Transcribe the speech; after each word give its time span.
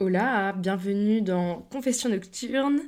Hola, 0.00 0.52
bienvenue 0.56 1.22
dans 1.22 1.66
Confession 1.72 2.08
nocturne. 2.08 2.78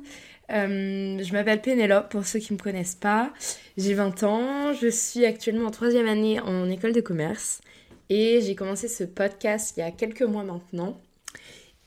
Euh, 0.49 1.21
je 1.21 1.33
m'appelle 1.33 1.61
Pénélope 1.61 2.09
pour 2.09 2.25
ceux 2.25 2.39
qui 2.39 2.53
ne 2.53 2.57
me 2.57 2.63
connaissent 2.63 2.95
pas. 2.95 3.33
J'ai 3.75 3.93
20 3.93 4.23
ans, 4.23 4.73
je 4.73 4.87
suis 4.87 5.25
actuellement 5.25 5.67
en 5.67 5.71
troisième 5.71 6.07
année 6.07 6.39
en 6.39 6.69
école 6.69 6.93
de 6.93 7.01
commerce 7.01 7.59
et 8.07 8.39
j'ai 8.39 8.55
commencé 8.55 8.87
ce 8.87 9.03
podcast 9.03 9.73
il 9.75 9.81
y 9.81 9.83
a 9.83 9.91
quelques 9.91 10.21
mois 10.21 10.45
maintenant. 10.45 11.01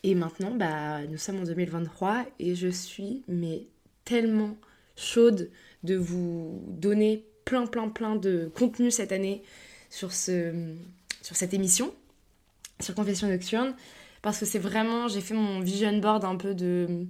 Et 0.03 0.15
maintenant, 0.15 0.51
bah, 0.51 1.01
nous 1.07 1.17
sommes 1.17 1.41
en 1.41 1.45
2023 1.45 2.27
et 2.39 2.55
je 2.55 2.69
suis 2.69 3.23
mais 3.27 3.63
tellement 4.05 4.59
chaude 4.95 5.51
de 5.85 5.97
vous 5.97 6.63
donner 6.69 7.25
plein 7.47 7.65
plein 7.65 7.89
plein 7.89 8.15
de 8.15 8.53
contenu 8.55 8.91
cette 8.91 9.11
année 9.11 9.43
sur, 9.89 10.13
ce, 10.13 10.53
sur 11.23 11.35
cette 11.35 11.55
émission, 11.55 11.95
sur 12.79 12.95
Confession 12.95 13.29
nocturne 13.29 13.75
parce 14.25 14.41
que 14.41 14.47
c'est 14.47 14.61
vraiment, 14.61 15.09
j'ai 15.09 15.23
fait 15.23 15.35
mon 15.35 15.61
vision 15.61 15.97
board 16.01 16.27
un 16.27 16.37
peu 16.37 16.55
de 16.57 17.07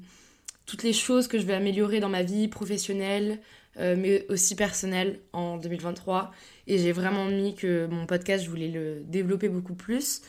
toutes 0.67 0.83
les 0.83 0.93
choses 0.95 1.29
que 1.29 1.39
je 1.39 1.47
vais 1.47 1.55
améliorer 1.55 2.01
dans 2.01 2.09
ma 2.11 2.23
vie 2.23 2.49
professionnelle, 2.49 3.41
euh, 3.79 3.97
mais 3.99 4.27
aussi 4.31 4.57
personnelle 4.57 5.21
en 5.33 5.59
2023. 5.59 6.33
Et 6.67 6.79
j'ai 6.79 6.93
vraiment 6.93 7.27
mis 7.27 7.55
que 7.57 7.87
mon 7.87 8.07
podcast, 8.07 8.45
je 8.45 8.51
voulais 8.51 8.69
le 8.71 9.03
développer 9.05 9.49
beaucoup 9.51 9.75
plus. 9.75 10.23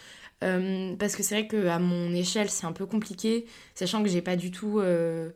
Euh, 0.44 0.96
parce 0.98 1.16
que 1.16 1.24
c'est 1.24 1.36
vrai 1.36 1.48
qu'à 1.48 1.80
mon 1.80 2.14
échelle, 2.14 2.50
c'est 2.50 2.66
un 2.68 2.74
peu 2.74 2.86
compliqué, 2.88 3.48
sachant 3.76 4.04
que 4.04 4.10
j'ai 4.10 4.22
pas 4.24 4.38
du 4.38 4.52
tout. 4.52 4.80
euh, 4.80 5.32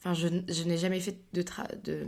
Enfin, 0.00 0.14
je, 0.14 0.28
je 0.48 0.64
n'ai 0.64 0.78
jamais 0.78 1.00
fait 1.00 1.18
de, 1.32 1.42
tra- 1.42 1.80
de. 1.82 2.06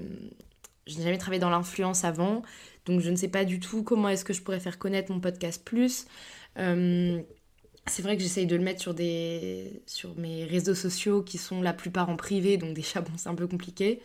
Je 0.86 0.96
n'ai 0.98 1.04
jamais 1.04 1.18
travaillé 1.18 1.40
dans 1.40 1.50
l'influence 1.50 2.04
avant, 2.04 2.42
donc 2.86 3.00
je 3.00 3.10
ne 3.10 3.16
sais 3.16 3.28
pas 3.28 3.44
du 3.44 3.60
tout 3.60 3.84
comment 3.84 4.08
est-ce 4.08 4.24
que 4.24 4.32
je 4.32 4.42
pourrais 4.42 4.60
faire 4.60 4.78
connaître 4.78 5.12
mon 5.12 5.20
podcast 5.20 5.64
plus. 5.64 6.06
C'est 7.90 8.02
vrai 8.02 8.16
que 8.16 8.22
j'essaye 8.22 8.46
de 8.46 8.54
le 8.54 8.62
mettre 8.62 8.80
sur, 8.80 8.94
des, 8.94 9.82
sur 9.86 10.16
mes 10.16 10.44
réseaux 10.44 10.76
sociaux 10.76 11.22
qui 11.22 11.38
sont 11.38 11.60
la 11.60 11.72
plupart 11.72 12.08
en 12.08 12.16
privé, 12.16 12.56
donc 12.56 12.72
déjà, 12.72 13.00
bon, 13.00 13.10
c'est 13.16 13.28
un 13.28 13.34
peu 13.34 13.48
compliqué. 13.48 14.00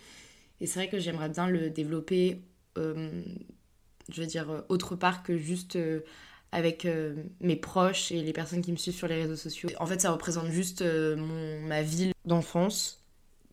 Et 0.59 0.66
c'est 0.66 0.79
vrai 0.79 0.90
que 0.90 1.00
j'aimerais 1.00 1.29
bien 1.29 1.47
le 1.47 1.69
développer, 1.69 2.41
euh, 2.78 3.22
je 4.12 4.22
veux 4.22 4.28
dire, 4.28 4.50
euh, 4.50 4.62
autre 4.69 4.96
part 4.96 5.22
que 5.22 5.38
juste 5.38 5.75
euh, 5.75 6.00
avec 6.51 6.88
mes 7.41 7.56
proches 7.57 8.12
et 8.12 8.22
les 8.22 8.31
personnes 8.31 8.62
qui 8.62 8.72
me 8.72 8.78
suivent 8.78 8.96
sur 8.96 9.07
les 9.09 9.22
réseaux 9.22 9.35
sociaux. 9.35 9.69
En 9.78 9.85
fait, 9.85 10.00
ça 10.00 10.12
représente 10.12 10.50
juste 10.52 10.81
mon, 10.81 11.59
ma 11.62 11.81
ville 11.81 12.13
d'enfance, 12.23 13.03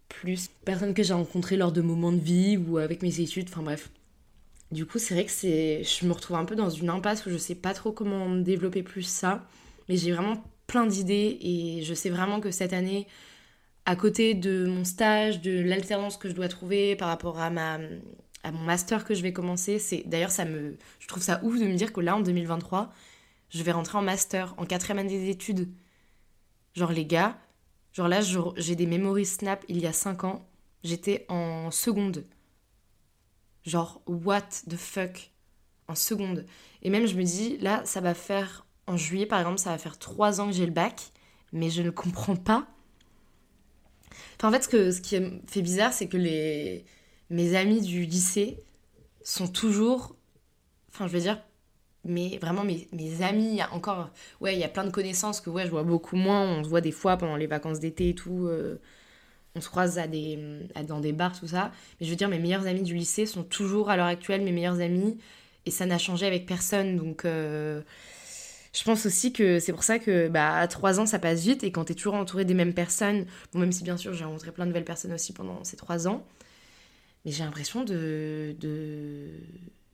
plus 0.08 0.50
personnes 0.64 0.94
que 0.94 1.02
j'ai 1.02 1.12
rencontrées 1.12 1.56
lors 1.56 1.72
de 1.72 1.80
moments 1.80 2.12
de 2.12 2.20
vie 2.20 2.56
ou 2.56 2.78
avec 2.78 3.02
mes 3.02 3.20
études, 3.20 3.48
enfin 3.48 3.62
bref. 3.62 3.90
Du 4.70 4.86
coup, 4.86 5.00
c'est 5.00 5.14
vrai 5.14 5.24
que 5.24 5.32
je 5.32 6.06
me 6.06 6.12
retrouve 6.12 6.36
un 6.36 6.44
peu 6.44 6.54
dans 6.54 6.70
une 6.70 6.90
impasse 6.90 7.26
où 7.26 7.30
je 7.30 7.38
sais 7.38 7.56
pas 7.56 7.74
trop 7.74 7.90
comment 7.90 8.36
développer 8.36 8.84
plus 8.84 9.02
ça. 9.02 9.44
Mais 9.88 9.96
j'ai 9.96 10.12
vraiment 10.12 10.42
plein 10.66 10.86
d'idées 10.86 11.38
et 11.40 11.82
je 11.82 11.94
sais 11.94 12.10
vraiment 12.10 12.40
que 12.40 12.50
cette 12.50 12.72
année, 12.72 13.06
à 13.84 13.96
côté 13.96 14.34
de 14.34 14.66
mon 14.66 14.84
stage, 14.84 15.40
de 15.40 15.60
l'alternance 15.60 16.16
que 16.16 16.28
je 16.28 16.34
dois 16.34 16.48
trouver 16.48 16.96
par 16.96 17.08
rapport 17.08 17.38
à, 17.38 17.50
ma, 17.50 17.78
à 18.42 18.52
mon 18.52 18.62
master 18.62 19.04
que 19.04 19.14
je 19.14 19.22
vais 19.22 19.32
commencer, 19.32 19.78
c'est 19.78 20.02
d'ailleurs 20.06 20.30
ça 20.30 20.44
me, 20.44 20.76
je 20.98 21.08
trouve 21.08 21.22
ça 21.22 21.40
ouf 21.42 21.58
de 21.58 21.66
me 21.66 21.74
dire 21.74 21.92
que 21.92 22.00
là 22.00 22.16
en 22.16 22.20
2023, 22.20 22.92
je 23.50 23.62
vais 23.62 23.72
rentrer 23.72 23.98
en 23.98 24.02
master, 24.02 24.54
en 24.56 24.64
quatrième 24.64 24.98
année 24.98 25.18
des 25.18 25.30
études. 25.30 25.68
Genre 26.74 26.92
les 26.92 27.04
gars, 27.04 27.38
genre 27.92 28.08
là 28.08 28.20
j'ai 28.56 28.76
des 28.76 28.86
memories 28.86 29.26
snap 29.26 29.64
il 29.68 29.78
y 29.78 29.86
a 29.86 29.92
5 29.92 30.24
ans, 30.24 30.48
j'étais 30.84 31.26
en 31.28 31.70
seconde. 31.70 32.24
Genre 33.64 34.00
what 34.06 34.48
the 34.68 34.76
fuck? 34.76 35.30
En 35.88 35.94
seconde. 35.94 36.46
Et 36.80 36.88
même 36.88 37.06
je 37.06 37.14
me 37.14 37.24
dis 37.24 37.58
là 37.58 37.82
ça 37.84 38.00
va 38.00 38.14
faire 38.14 38.64
en 38.92 38.96
juillet, 38.96 39.26
par 39.26 39.40
exemple, 39.40 39.58
ça 39.58 39.70
va 39.70 39.78
faire 39.78 39.98
trois 39.98 40.40
ans 40.40 40.46
que 40.48 40.52
j'ai 40.52 40.66
le 40.66 40.72
bac, 40.72 41.00
mais 41.52 41.70
je 41.70 41.82
ne 41.82 41.90
comprends 41.90 42.36
pas. 42.36 42.66
Enfin, 44.36 44.48
en 44.48 44.52
fait, 44.52 44.62
ce, 44.64 44.68
que, 44.68 44.90
ce 44.90 45.00
qui 45.00 45.16
fait 45.46 45.62
bizarre, 45.62 45.92
c'est 45.92 46.08
que 46.08 46.16
les, 46.16 46.84
mes 47.30 47.54
amis 47.56 47.80
du 47.80 48.04
lycée 48.04 48.62
sont 49.22 49.48
toujours. 49.48 50.16
Enfin, 50.92 51.06
je 51.08 51.12
veux 51.14 51.20
dire, 51.20 51.40
mais 52.04 52.38
vraiment, 52.38 52.64
mes, 52.64 52.88
mes 52.92 53.22
amis, 53.22 53.46
il 53.50 53.56
y 53.56 53.60
a 53.62 53.72
encore. 53.74 54.10
Ouais, 54.40 54.54
il 54.54 54.60
y 54.60 54.64
a 54.64 54.68
plein 54.68 54.84
de 54.84 54.90
connaissances 54.90 55.40
que 55.40 55.50
ouais, 55.50 55.66
je 55.66 55.70
vois 55.70 55.84
beaucoup 55.84 56.16
moins. 56.16 56.42
On 56.58 56.64
se 56.64 56.68
voit 56.68 56.80
des 56.80 56.92
fois 56.92 57.16
pendant 57.16 57.36
les 57.36 57.46
vacances 57.46 57.80
d'été 57.80 58.10
et 58.10 58.14
tout. 58.14 58.46
euh, 58.48 58.80
on 59.56 59.60
se 59.60 59.68
croise 59.68 59.98
à 59.98 60.06
des, 60.06 60.38
dans 60.88 61.00
des 61.00 61.12
bars, 61.12 61.38
tout 61.38 61.48
ça. 61.48 61.72
Mais 62.00 62.06
je 62.06 62.10
veux 62.10 62.16
dire, 62.16 62.28
mes 62.28 62.38
meilleurs 62.38 62.66
amis 62.66 62.82
du 62.82 62.94
lycée 62.94 63.26
sont 63.26 63.44
toujours 63.44 63.90
à 63.90 63.96
l'heure 63.96 64.06
actuelle 64.06 64.42
mes 64.42 64.52
meilleurs 64.52 64.80
amis. 64.80 65.18
Et 65.66 65.70
ça 65.70 65.86
n'a 65.86 65.98
changé 65.98 66.26
avec 66.26 66.46
personne. 66.46 66.96
Donc. 66.96 67.24
euh, 67.24 67.82
je 68.74 68.84
pense 68.84 69.04
aussi 69.04 69.32
que 69.32 69.58
c'est 69.58 69.72
pour 69.72 69.84
ça 69.84 69.98
que 69.98 70.28
bah, 70.28 70.56
à 70.56 70.66
3 70.66 70.98
ans, 70.98 71.06
ça 71.06 71.18
passe 71.18 71.42
vite. 71.42 71.62
Et 71.62 71.72
quand 71.72 71.84
tu 71.84 71.92
es 71.92 71.94
toujours 71.94 72.14
entouré 72.14 72.44
des 72.44 72.54
mêmes 72.54 72.72
personnes, 72.74 73.26
bon, 73.52 73.60
même 73.60 73.72
si 73.72 73.84
bien 73.84 73.96
sûr 73.96 74.14
j'ai 74.14 74.24
rencontré 74.24 74.50
plein 74.50 74.64
de 74.64 74.70
nouvelles 74.70 74.84
personnes 74.84 75.12
aussi 75.12 75.32
pendant 75.32 75.62
ces 75.64 75.76
3 75.76 76.08
ans, 76.08 76.24
mais 77.24 77.32
j'ai 77.32 77.44
l'impression 77.44 77.84
de, 77.84 78.56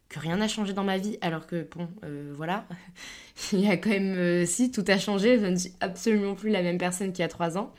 que 0.09 0.19
rien 0.19 0.37
n'a 0.37 0.49
changé 0.49 0.73
dans 0.73 0.85
ma 0.85 0.97
vie. 0.99 1.19
Alors 1.21 1.47
que, 1.47 1.67
bon, 1.77 1.89
euh, 2.05 2.33
voilà, 2.37 2.67
il 3.53 3.61
y 3.61 3.69
a 3.69 3.77
quand 3.77 3.91
même. 3.91 4.15
euh, 4.17 4.47
si, 4.47 4.71
tout 4.71 4.85
a 4.87 4.99
changé. 4.99 5.39
Je 5.41 5.47
ne 5.47 5.57
suis 5.57 5.73
absolument 5.81 6.35
plus 6.35 6.51
la 6.51 6.63
même 6.63 6.79
personne 6.79 7.13
qu'il 7.13 7.23
y 7.23 7.25
a 7.25 7.29
3 7.29 7.59
ans. 7.59 7.75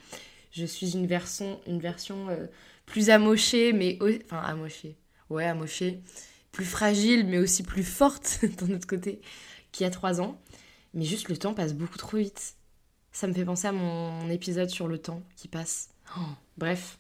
Je 0.52 0.66
suis 0.66 0.94
une 0.94 1.08
version, 1.08 1.62
une 1.68 1.80
version 1.80 2.28
euh, 2.30 2.48
plus 2.86 3.10
amochée, 3.10 3.72
mais. 3.72 3.98
Enfin, 4.26 4.40
amochée. 4.40 4.98
Ouais, 5.30 5.46
amochée. 5.46 6.02
Plus 6.52 6.66
fragile, 6.66 7.26
mais 7.28 7.38
aussi 7.38 7.64
plus 7.64 7.84
forte 7.84 8.40
d'un 8.60 8.76
autre 8.76 8.88
côté 8.88 9.22
qu'il 9.72 9.86
y 9.86 9.88
a 9.88 9.92
3 9.92 10.20
ans. 10.22 10.40
Mais 10.94 11.06
juste 11.06 11.30
le 11.30 11.38
temps 11.38 11.54
passe 11.54 11.74
beaucoup 11.74 11.98
trop 11.98 12.18
vite. 12.18 12.56
Ça 13.12 13.28
me 13.28 13.34
fait 13.34 13.46
penser 13.46 13.68
à 13.68 13.72
mon 13.72 14.30
épisode 14.30 14.70
sur 14.70 14.88
le 14.88 14.98
temps 14.98 15.22
qui 15.36 15.48
passe. 15.48 15.90
Oh, 16.18 16.22
bref. 16.58 17.00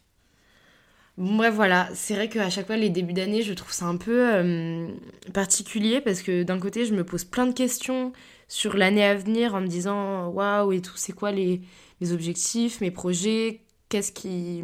Bref, 1.18 1.54
voilà. 1.54 1.90
C'est 1.94 2.16
vrai 2.16 2.30
qu'à 2.30 2.50
chaque 2.50 2.68
fois, 2.68 2.78
les 2.78 2.90
débuts 2.90 3.14
d'année, 3.14 3.42
je 3.42 3.54
trouve 3.54 3.74
ça 3.74 3.86
un 3.86 3.98
peu 3.98 4.34
euh, 4.34 4.88
particulier 5.34 6.02
parce 6.02 6.22
que 6.22 6.44
d'un 6.44 6.60
côté, 6.60 6.86
je 6.86 6.94
me 6.94 7.04
pose 7.04 7.26
plein 7.26 7.46
de 7.46 7.54
questions 7.54 8.14
sur 8.48 8.76
l'année 8.76 9.04
à 9.04 9.16
venir 9.16 9.54
en 9.54 9.62
me 9.62 9.68
disant 9.68 10.30
waouh 10.30 10.72
et 10.72 10.82
tout, 10.82 10.96
c'est 10.96 11.14
quoi 11.14 11.32
les, 11.32 11.62
mes 12.02 12.12
objectifs, 12.12 12.82
mes 12.82 12.90
projets, 12.90 13.62
qu'est-ce 13.90 14.12
qui 14.12 14.64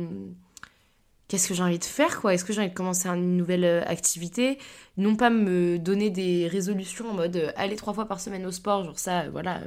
qu'est-ce 1.28 1.48
que 1.48 1.54
j'ai 1.54 1.64
envie 1.64 1.80
de 1.80 1.84
faire 1.84 2.22
quoi? 2.22 2.34
Est-ce 2.34 2.46
que 2.46 2.54
j'ai 2.54 2.62
envie 2.62 2.70
de 2.70 2.76
commencer 2.76 3.08
une 3.10 3.38
nouvelle 3.38 3.66
euh, 3.66 3.84
activité? 3.86 4.58
Non 4.98 5.16
pas 5.16 5.30
me 5.30 5.78
donner 5.78 6.10
des 6.10 6.48
résolutions 6.48 7.10
en 7.10 7.14
mode 7.14 7.36
euh, 7.36 7.52
aller 7.56 7.76
trois 7.76 7.94
fois 7.94 8.06
par 8.06 8.20
semaine 8.20 8.46
au 8.46 8.52
sport, 8.52 8.84
genre 8.84 9.00
ça, 9.00 9.24
euh, 9.24 9.30
voilà, 9.32 9.62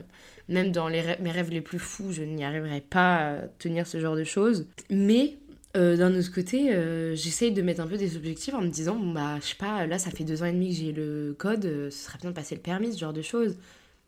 même 0.48 0.72
dans 0.72 0.88
les 0.88 1.02
mes 1.20 1.30
rêves 1.30 1.50
les 1.50 1.60
plus 1.60 1.78
fous, 1.78 2.12
je 2.12 2.22
n'y 2.22 2.44
arriverai 2.44 2.80
pas 2.80 3.16
à 3.16 3.36
tenir 3.58 3.86
ce 3.86 4.00
genre 4.00 4.16
de 4.16 4.24
choses. 4.24 4.66
Mais 4.90 5.36
d'un 5.74 6.12
autre 6.18 6.32
côté, 6.34 6.74
j'essaye 7.14 7.52
de 7.52 7.62
mettre 7.62 7.80
un 7.80 7.86
peu 7.86 7.96
des 7.96 8.16
objectifs 8.16 8.52
en 8.52 8.62
me 8.62 8.68
disant, 8.68 8.96
bon 8.96 9.12
bah, 9.12 9.36
je 9.40 9.46
sais 9.48 9.54
pas, 9.54 9.86
là 9.86 9.96
ça 10.00 10.10
fait 10.10 10.24
deux 10.24 10.42
ans 10.42 10.46
et 10.46 10.52
demi 10.52 10.70
que 10.70 10.74
j'ai 10.74 10.90
le 10.90 11.36
code, 11.38 11.62
ce 11.62 11.90
serait 11.90 12.18
bien 12.18 12.30
de 12.30 12.34
passer 12.34 12.56
le 12.56 12.60
permis, 12.60 12.92
ce 12.92 12.98
genre 12.98 13.12
de 13.12 13.22
choses. 13.22 13.56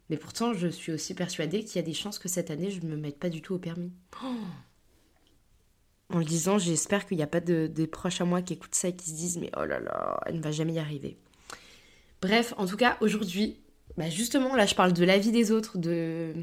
Mais 0.08 0.16
pourtant, 0.16 0.52
je 0.52 0.66
suis 0.66 0.90
aussi 0.90 1.14
persuadée 1.14 1.62
qu'il 1.62 1.76
y 1.76 1.78
a 1.78 1.82
des 1.82 1.94
chances 1.94 2.18
que 2.18 2.28
cette 2.28 2.50
année, 2.50 2.72
je 2.72 2.80
ne 2.80 2.90
me 2.90 2.96
mette 2.96 3.18
pas 3.20 3.28
du 3.28 3.40
tout 3.40 3.54
au 3.54 3.58
permis. 3.58 3.92
Oh 4.24 4.34
en 6.12 6.18
le 6.18 6.24
disant, 6.24 6.58
j'espère 6.58 7.06
qu'il 7.06 7.16
n'y 7.16 7.22
a 7.22 7.28
pas 7.28 7.40
de, 7.40 7.66
des 7.66 7.86
proches 7.86 8.20
à 8.20 8.24
moi 8.24 8.42
qui 8.42 8.54
écoutent 8.54 8.74
ça 8.74 8.88
et 8.88 8.96
qui 8.96 9.10
se 9.10 9.14
disent 9.14 9.38
mais 9.38 9.50
oh 9.56 9.64
là 9.64 9.80
là, 9.80 10.20
elle 10.26 10.36
ne 10.36 10.42
va 10.42 10.50
jamais 10.50 10.74
y 10.74 10.78
arriver. 10.78 11.16
Bref, 12.20 12.52
en 12.58 12.66
tout 12.66 12.76
cas, 12.76 12.96
aujourd'hui, 13.00 13.60
bah 13.96 14.10
justement, 14.10 14.54
là 14.54 14.66
je 14.66 14.74
parle 14.74 14.92
de 14.92 15.04
la 15.04 15.18
vie 15.18 15.32
des 15.32 15.52
autres, 15.52 15.78
de, 15.78 16.34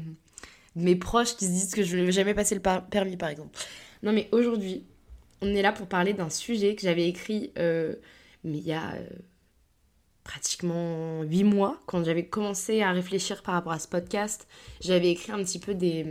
mes 0.74 0.96
proches 0.96 1.36
qui 1.36 1.46
se 1.46 1.50
disent 1.50 1.74
que 1.74 1.82
je 1.82 1.96
ne 1.96 2.04
vais 2.04 2.12
jamais 2.12 2.34
passer 2.34 2.54
le 2.54 2.62
permis 2.90 3.16
par 3.16 3.28
exemple. 3.28 3.58
Non 4.02 4.12
mais 4.12 4.28
aujourd'hui, 4.32 4.84
on 5.42 5.54
est 5.54 5.62
là 5.62 5.72
pour 5.72 5.86
parler 5.86 6.14
d'un 6.14 6.30
sujet 6.30 6.74
que 6.74 6.82
j'avais 6.82 7.08
écrit 7.08 7.52
euh, 7.58 7.94
mais 8.44 8.58
il 8.58 8.66
y 8.66 8.72
a 8.72 8.92
euh, 8.94 9.08
pratiquement 10.24 11.22
8 11.22 11.44
mois, 11.44 11.80
quand 11.86 12.04
j'avais 12.04 12.26
commencé 12.26 12.82
à 12.82 12.92
réfléchir 12.92 13.42
par 13.42 13.54
rapport 13.54 13.72
à 13.72 13.78
ce 13.78 13.88
podcast, 13.88 14.46
j'avais 14.80 15.10
écrit 15.10 15.32
un 15.32 15.42
petit 15.42 15.58
peu 15.58 15.74
des, 15.74 16.06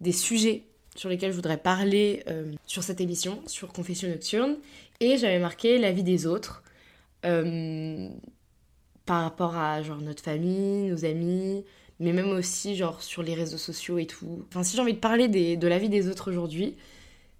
des 0.00 0.12
sujets 0.12 0.67
sur 0.98 1.08
lesquels 1.08 1.30
je 1.30 1.36
voudrais 1.36 1.58
parler 1.58 2.24
euh, 2.28 2.52
sur 2.66 2.82
cette 2.82 3.00
émission, 3.00 3.40
sur 3.46 3.72
Confession 3.72 4.08
Nocturne. 4.08 4.56
Et 4.98 5.16
j'avais 5.16 5.38
marqué 5.38 5.78
la 5.78 5.92
vie 5.92 6.02
des 6.02 6.26
autres 6.26 6.64
euh, 7.24 8.08
par 9.06 9.22
rapport 9.22 9.56
à 9.56 9.80
genre 9.82 10.00
notre 10.00 10.22
famille, 10.22 10.90
nos 10.90 11.04
amis, 11.04 11.64
mais 12.00 12.12
même 12.12 12.30
aussi 12.30 12.74
genre 12.74 13.00
sur 13.00 13.22
les 13.22 13.34
réseaux 13.34 13.58
sociaux 13.58 13.98
et 13.98 14.06
tout. 14.06 14.44
Enfin, 14.48 14.64
si 14.64 14.74
j'ai 14.74 14.82
envie 14.82 14.94
de 14.94 14.98
parler 14.98 15.28
des, 15.28 15.56
de 15.56 15.68
la 15.68 15.78
vie 15.78 15.88
des 15.88 16.08
autres 16.08 16.30
aujourd'hui, 16.30 16.74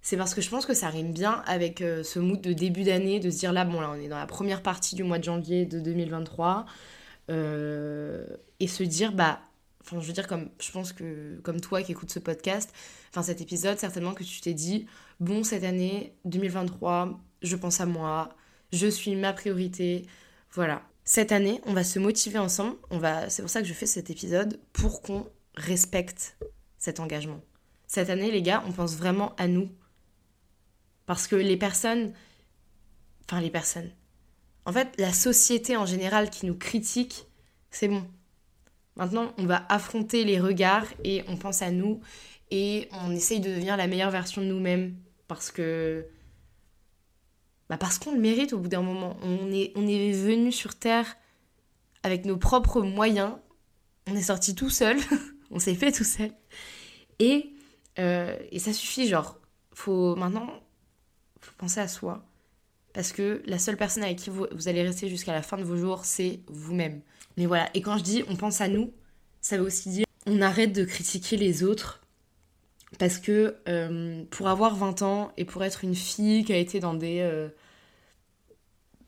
c'est 0.01 0.15
parce 0.15 0.33
que 0.33 0.39
je 0.39 0.49
pense 0.49 0.65
que 0.65 0.73
ça 0.73 0.87
rime 0.87 1.11
bien 1.11 1.43
avec 1.45 1.81
euh, 1.81 2.01
ce 2.01 2.19
mood 2.19 2.39
de 2.39 2.53
début 2.53 2.83
d'année, 2.83 3.19
de 3.19 3.29
se 3.29 3.39
dire 3.39 3.51
là, 3.51 3.65
bon, 3.65 3.81
là, 3.81 3.91
on 3.93 3.99
est 3.99 4.07
dans 4.07 4.17
la 4.17 4.25
première 4.25 4.63
partie 4.63 4.95
du 4.95 5.03
mois 5.03 5.19
de 5.19 5.25
janvier 5.25 5.65
de 5.65 5.81
2023, 5.81 6.65
et 7.27 8.67
se 8.67 8.81
dire, 8.83 9.11
bah, 9.11 9.39
enfin, 9.81 9.99
je 9.99 10.07
veux 10.07 10.13
dire, 10.13 10.27
comme 10.27 10.49
je 10.59 10.71
pense 10.71 10.93
que, 10.93 11.39
comme 11.43 11.61
toi 11.61 11.81
qui 11.81 11.91
écoutes 11.91 12.11
ce 12.11 12.19
podcast, 12.19 12.73
enfin 13.09 13.23
cet 13.23 13.41
épisode, 13.41 13.77
certainement 13.77 14.13
que 14.13 14.23
tu 14.23 14.41
t'es 14.41 14.53
dit, 14.53 14.87
bon, 15.19 15.43
cette 15.43 15.63
année 15.63 16.13
2023, 16.25 17.19
je 17.41 17.55
pense 17.55 17.81
à 17.81 17.85
moi, 17.85 18.35
je 18.71 18.87
suis 18.87 19.15
ma 19.15 19.33
priorité, 19.33 20.05
voilà. 20.51 20.83
Cette 21.03 21.31
année, 21.31 21.59
on 21.65 21.73
va 21.73 21.83
se 21.83 21.97
motiver 21.97 22.37
ensemble, 22.37 22.75
on 22.91 22.99
va, 22.99 23.29
c'est 23.29 23.41
pour 23.41 23.49
ça 23.49 23.61
que 23.61 23.67
je 23.67 23.73
fais 23.73 23.87
cet 23.87 24.09
épisode, 24.09 24.59
pour 24.73 25.01
qu'on 25.01 25.27
respecte 25.55 26.37
cet 26.77 26.99
engagement. 26.99 27.41
Cette 27.87 28.11
année, 28.11 28.31
les 28.31 28.43
gars, 28.43 28.63
on 28.67 28.71
pense 28.71 28.95
vraiment 28.95 29.35
à 29.37 29.47
nous. 29.47 29.69
Parce 31.07 31.25
que 31.25 31.35
les 31.35 31.57
personnes, 31.57 32.13
enfin 33.25 33.41
les 33.41 33.49
personnes, 33.49 33.91
en 34.65 34.71
fait, 34.71 34.89
la 34.99 35.11
société 35.11 35.75
en 35.75 35.87
général 35.87 36.29
qui 36.29 36.45
nous 36.45 36.55
critique, 36.55 37.25
c'est 37.71 37.87
bon. 37.87 38.05
Maintenant, 38.99 39.31
on 39.37 39.45
va 39.45 39.65
affronter 39.69 40.25
les 40.25 40.41
regards 40.41 40.85
et 41.05 41.23
on 41.29 41.37
pense 41.37 41.61
à 41.61 41.71
nous 41.71 42.01
et 42.51 42.89
on 42.91 43.11
essaye 43.11 43.39
de 43.39 43.49
devenir 43.49 43.77
la 43.77 43.87
meilleure 43.87 44.11
version 44.11 44.41
de 44.41 44.47
nous-mêmes 44.47 44.93
parce 45.29 45.51
que 45.51 46.05
bah 47.69 47.77
parce 47.77 47.97
qu'on 47.97 48.11
le 48.11 48.19
mérite 48.19 48.51
au 48.51 48.59
bout 48.59 48.67
d'un 48.67 48.81
moment. 48.81 49.15
On 49.23 49.53
est, 49.53 49.71
on 49.75 49.87
est 49.87 50.11
venu 50.11 50.51
sur 50.51 50.75
Terre 50.75 51.15
avec 52.03 52.25
nos 52.25 52.35
propres 52.35 52.81
moyens. 52.81 53.31
On 54.09 54.15
est 54.17 54.23
sorti 54.23 54.53
tout 54.53 54.69
seul. 54.69 54.97
on 55.49 55.59
s'est 55.59 55.75
fait 55.75 55.93
tout 55.93 56.03
seul. 56.03 56.31
Et, 57.19 57.53
euh, 57.99 58.37
et 58.51 58.59
ça 58.59 58.73
suffit, 58.73 59.07
genre, 59.07 59.37
faut 59.73 60.17
maintenant 60.17 60.49
faut 61.39 61.53
penser 61.57 61.79
à 61.79 61.87
soi. 61.87 62.25
Parce 62.91 63.13
que 63.13 63.41
la 63.45 63.59
seule 63.59 63.77
personne 63.77 64.03
avec 64.03 64.17
qui 64.17 64.29
vous, 64.29 64.45
vous 64.51 64.67
allez 64.67 64.83
rester 64.83 65.07
jusqu'à 65.07 65.31
la 65.31 65.41
fin 65.41 65.57
de 65.57 65.63
vos 65.63 65.77
jours, 65.77 66.03
c'est 66.03 66.41
vous-même. 66.47 67.01
Mais 67.39 67.45
voilà, 67.45 67.69
et 67.73 67.81
quand 67.81 67.97
je 67.97 68.03
dis 68.03 68.23
on 68.27 68.35
pense 68.35 68.59
à 68.59 68.67
nous, 68.67 68.91
ça 69.39 69.57
veut 69.57 69.63
aussi 69.63 69.87
dire 69.87 70.05
on 70.27 70.41
arrête 70.41 70.73
de 70.73 70.83
critiquer 70.83 71.37
les 71.37 71.63
autres 71.63 72.01
parce 72.97 73.17
que 73.17 73.55
euh, 73.69 74.25
pour 74.29 74.49
avoir 74.49 74.75
20 74.75 75.03
ans 75.03 75.31
et 75.37 75.45
pour 75.45 75.63
être 75.63 75.85
une 75.85 75.95
fille 75.95 76.43
qui 76.43 76.51
a 76.51 76.57
été 76.57 76.81
dans 76.81 76.93
des 76.93 77.21
euh, 77.21 77.47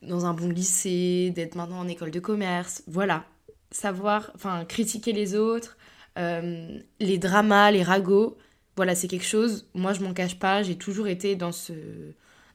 dans 0.01 0.25
un 0.25 0.33
bon 0.33 0.47
lycée, 0.47 1.33
d'être 1.35 1.55
maintenant 1.55 1.79
en 1.79 1.89
école 1.89 2.09
de 2.09 2.21
commerce, 2.21 2.83
voilà, 2.87 3.25
savoir, 3.69 4.31
enfin 4.33 4.63
critiquer 4.63 5.11
les 5.11 5.35
autres, 5.35 5.77
euh, 6.17 6.79
les 7.01 7.17
dramas, 7.17 7.69
les 7.71 7.83
ragots, 7.83 8.37
voilà, 8.77 8.95
c'est 8.95 9.09
quelque 9.09 9.25
chose. 9.25 9.67
Moi, 9.73 9.91
je 9.91 9.99
m'en 9.99 10.13
cache 10.13 10.39
pas, 10.39 10.63
j'ai 10.63 10.77
toujours 10.77 11.07
été 11.07 11.35
dans 11.35 11.51
ce 11.51 11.73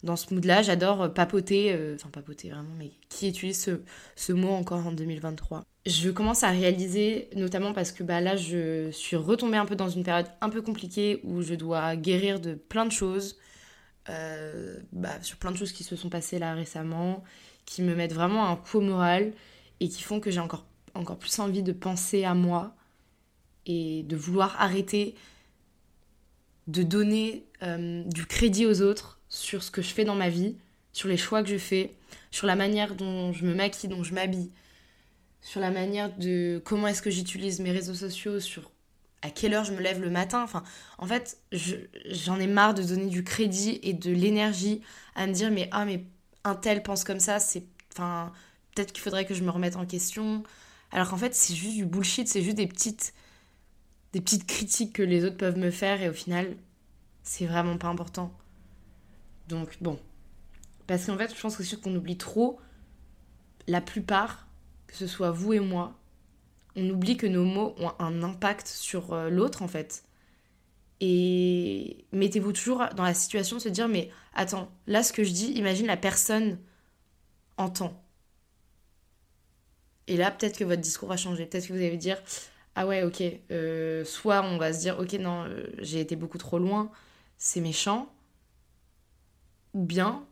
dans 0.07 0.17
ce 0.17 0.33
mood-là. 0.33 0.63
J'adore 0.63 1.13
papoter, 1.13 1.77
enfin 1.95 2.09
papoter 2.11 2.49
vraiment, 2.49 2.75
mais 2.79 2.93
qui 3.11 3.29
utilise 3.29 3.61
ce, 3.61 3.81
ce 4.17 4.33
mot 4.33 4.51
encore 4.51 4.87
en 4.87 4.93
2023 4.93 5.65
je 5.87 6.11
commence 6.11 6.43
à 6.43 6.51
réaliser, 6.51 7.31
notamment 7.37 7.73
parce 7.73 7.93
que 7.93 8.03
bah, 8.03 8.21
là, 8.21 8.37
je 8.37 8.91
suis 8.91 9.17
retombée 9.17 9.57
un 9.57 9.67
peu 9.67 9.77
dans 9.77 9.89
une 9.89 10.03
période 10.03 10.27
un 10.41 10.51
peu 10.51 10.61
compliquée 10.61 11.21
où 11.23 11.43
je 11.43 11.55
dois 11.55 11.95
guérir 11.95 12.41
de 12.41 12.55
plein 12.55 12.85
de 12.85 12.93
choses, 12.93 13.39
euh, 14.11 14.79
bah, 14.93 15.23
sur 15.23 15.39
plein 15.39 15.53
de 15.53 15.57
choses 15.57 15.73
qui 15.73 15.85
se 15.85 15.95
sont 15.95 16.09
passées 16.09 16.41
là 16.41 16.55
récemment, 16.55 17.23
qui 17.65 17.83
me 17.83 17.95
mettent 17.95 18.13
vraiment 18.13 18.49
un 18.49 18.57
coup 18.57 18.79
au 18.79 18.81
moral 18.81 19.33
et 19.79 19.89
qui 19.89 20.03
font 20.03 20.19
que 20.19 20.31
j'ai 20.31 20.41
encore, 20.41 20.67
encore 20.95 21.19
plus 21.19 21.39
envie 21.39 21.63
de 21.63 21.73
penser 21.73 22.25
à 22.25 22.35
moi 22.35 22.75
et 23.65 24.03
de 24.03 24.17
vouloir 24.17 24.61
arrêter 24.61 25.15
de 26.67 26.83
donner 26.83 27.47
euh, 27.63 28.03
du 28.07 28.27
crédit 28.27 28.67
aux 28.67 28.83
autres 28.83 29.21
sur 29.29 29.63
ce 29.63 29.71
que 29.71 29.83
je 29.83 29.89
fais 29.89 30.05
dans 30.05 30.15
ma 30.15 30.29
vie, 30.29 30.57
sur 30.93 31.09
les 31.09 31.17
choix 31.17 31.43
que 31.43 31.49
je 31.49 31.59
fais, 31.59 31.93
sur 32.31 32.47
la 32.47 32.57
manière 32.57 32.95
dont 32.95 33.33
je 33.33 33.45
me 33.45 33.55
maquille, 33.55 33.89
dont 33.89 34.03
je 34.03 34.15
m'habille 34.15 34.51
sur 35.47 35.61
la 35.61 35.71
manière 35.71 36.13
de 36.17 36.61
comment 36.65 36.89
est-ce 36.89 37.03
que 37.03 37.11
j'utilise 37.11 37.61
mes 37.61 37.71
réseaux 37.71 37.95
sociaux, 37.95 38.41
sur 38.41 38.69
à 39.23 39.31
quelle 39.31 39.55
heure 39.55 39.65
je 39.65 39.73
me 39.73 39.81
lève 39.81 40.01
le 40.01 40.11
matin. 40.11 40.43
Enfin, 40.43 40.65
en 40.99 41.07
fait, 41.07 41.39
j'en 41.53 42.41
ai 42.41 42.49
marre 42.49 42.75
de 42.75 42.83
donner 42.83 43.07
du 43.07 43.23
crédit 43.23 43.79
et 43.85 43.93
de 43.93 44.11
l'énergie 44.11 44.83
à 45.15 45.27
me 45.27 45.33
dire 45.33 45.53
mais 45.53 45.69
ah 45.71 45.85
mais 45.85 46.05
un 46.43 46.57
tel 46.57 46.83
pense 46.83 47.05
comme 47.05 47.21
ça, 47.21 47.39
c'est 47.39 47.63
enfin 47.93 48.33
peut-être 48.75 48.93
qu'il 48.93 49.03
faudrait 49.03 49.25
que 49.25 49.35
je 49.35 49.45
me 49.45 49.51
remette 49.51 49.77
en 49.77 49.87
question. 49.87 50.43
Alors 50.91 51.11
qu'en 51.11 51.17
fait, 51.17 51.35
c'est 51.35 51.55
juste 51.55 51.77
du 51.77 51.87
bullshit, 51.87 52.29
c'est 52.29 52.43
juste 52.43 52.57
des 52.57 52.67
petites 52.67 53.15
des 54.13 54.21
petites 54.21 54.47
critiques 54.47 54.95
que 54.95 55.03
les 55.03 55.25
autres 55.25 55.37
peuvent 55.37 55.59
me 55.59 55.71
faire 55.71 56.03
et 56.03 56.09
au 56.09 56.13
final, 56.13 56.57
c'est 57.23 57.47
vraiment 57.47 57.79
pas 57.79 57.89
important. 57.89 58.33
Donc 59.49 59.77
bon, 59.81 59.99
parce 60.87 61.07
qu'en 61.07 61.17
fait, 61.17 61.35
je 61.35 61.41
pense 61.41 61.59
aussi 61.61 61.81
qu'on 61.81 61.95
oublie 61.95 62.19
trop 62.19 62.59
la 63.69 63.81
plupart 63.81 64.47
que 64.87 64.95
ce 64.95 65.07
soit 65.07 65.31
vous 65.31 65.53
et 65.53 65.61
moi, 65.61 65.99
on 66.77 66.89
oublie 66.91 67.17
que 67.17 67.27
nos 67.27 67.45
mots 67.45 67.75
ont 67.79 67.93
un 67.99 68.23
impact 68.23 68.69
sur 68.69 69.13
euh, 69.13 69.31
l'autre 69.31 69.63
en 69.63 69.69
fait. 69.69 70.05
Et 71.01 72.07
mettez-vous 72.13 72.53
toujours 72.53 72.87
dans 72.97 73.03
la 73.03 73.15
situation 73.15 73.57
de 73.57 73.63
se 73.63 73.69
dire 73.69 73.89
mais 73.89 74.11
attends, 74.35 74.71
là 74.87 75.03
ce 75.03 75.13
que 75.13 75.25
je 75.25 75.33
dis, 75.33 75.53
imagine 75.53 75.87
la 75.87 75.97
personne 75.97 76.59
entend. 77.57 78.03
Et 80.07 80.17
là 80.17 80.31
peut-être 80.31 80.57
que 80.57 80.65
votre 80.65 80.81
discours 80.81 81.09
va 81.09 81.17
changer, 81.17 81.47
peut-être 81.47 81.67
que 81.67 81.73
vous 81.73 81.79
allez 81.79 81.97
dire 81.97 82.19
ah 82.75 82.87
ouais 82.87 83.03
ok, 83.03 83.23
euh, 83.51 84.05
soit 84.05 84.43
on 84.45 84.59
va 84.59 84.73
se 84.73 84.81
dire 84.81 84.99
ok 84.99 85.15
non 85.15 85.45
euh, 85.45 85.67
j'ai 85.79 86.01
été 86.01 86.15
beaucoup 86.17 86.39
trop 86.39 86.59
loin, 86.59 86.91
c'est 87.39 87.61
méchant, 87.61 88.13
ou 89.77 89.85
bien 89.85 90.25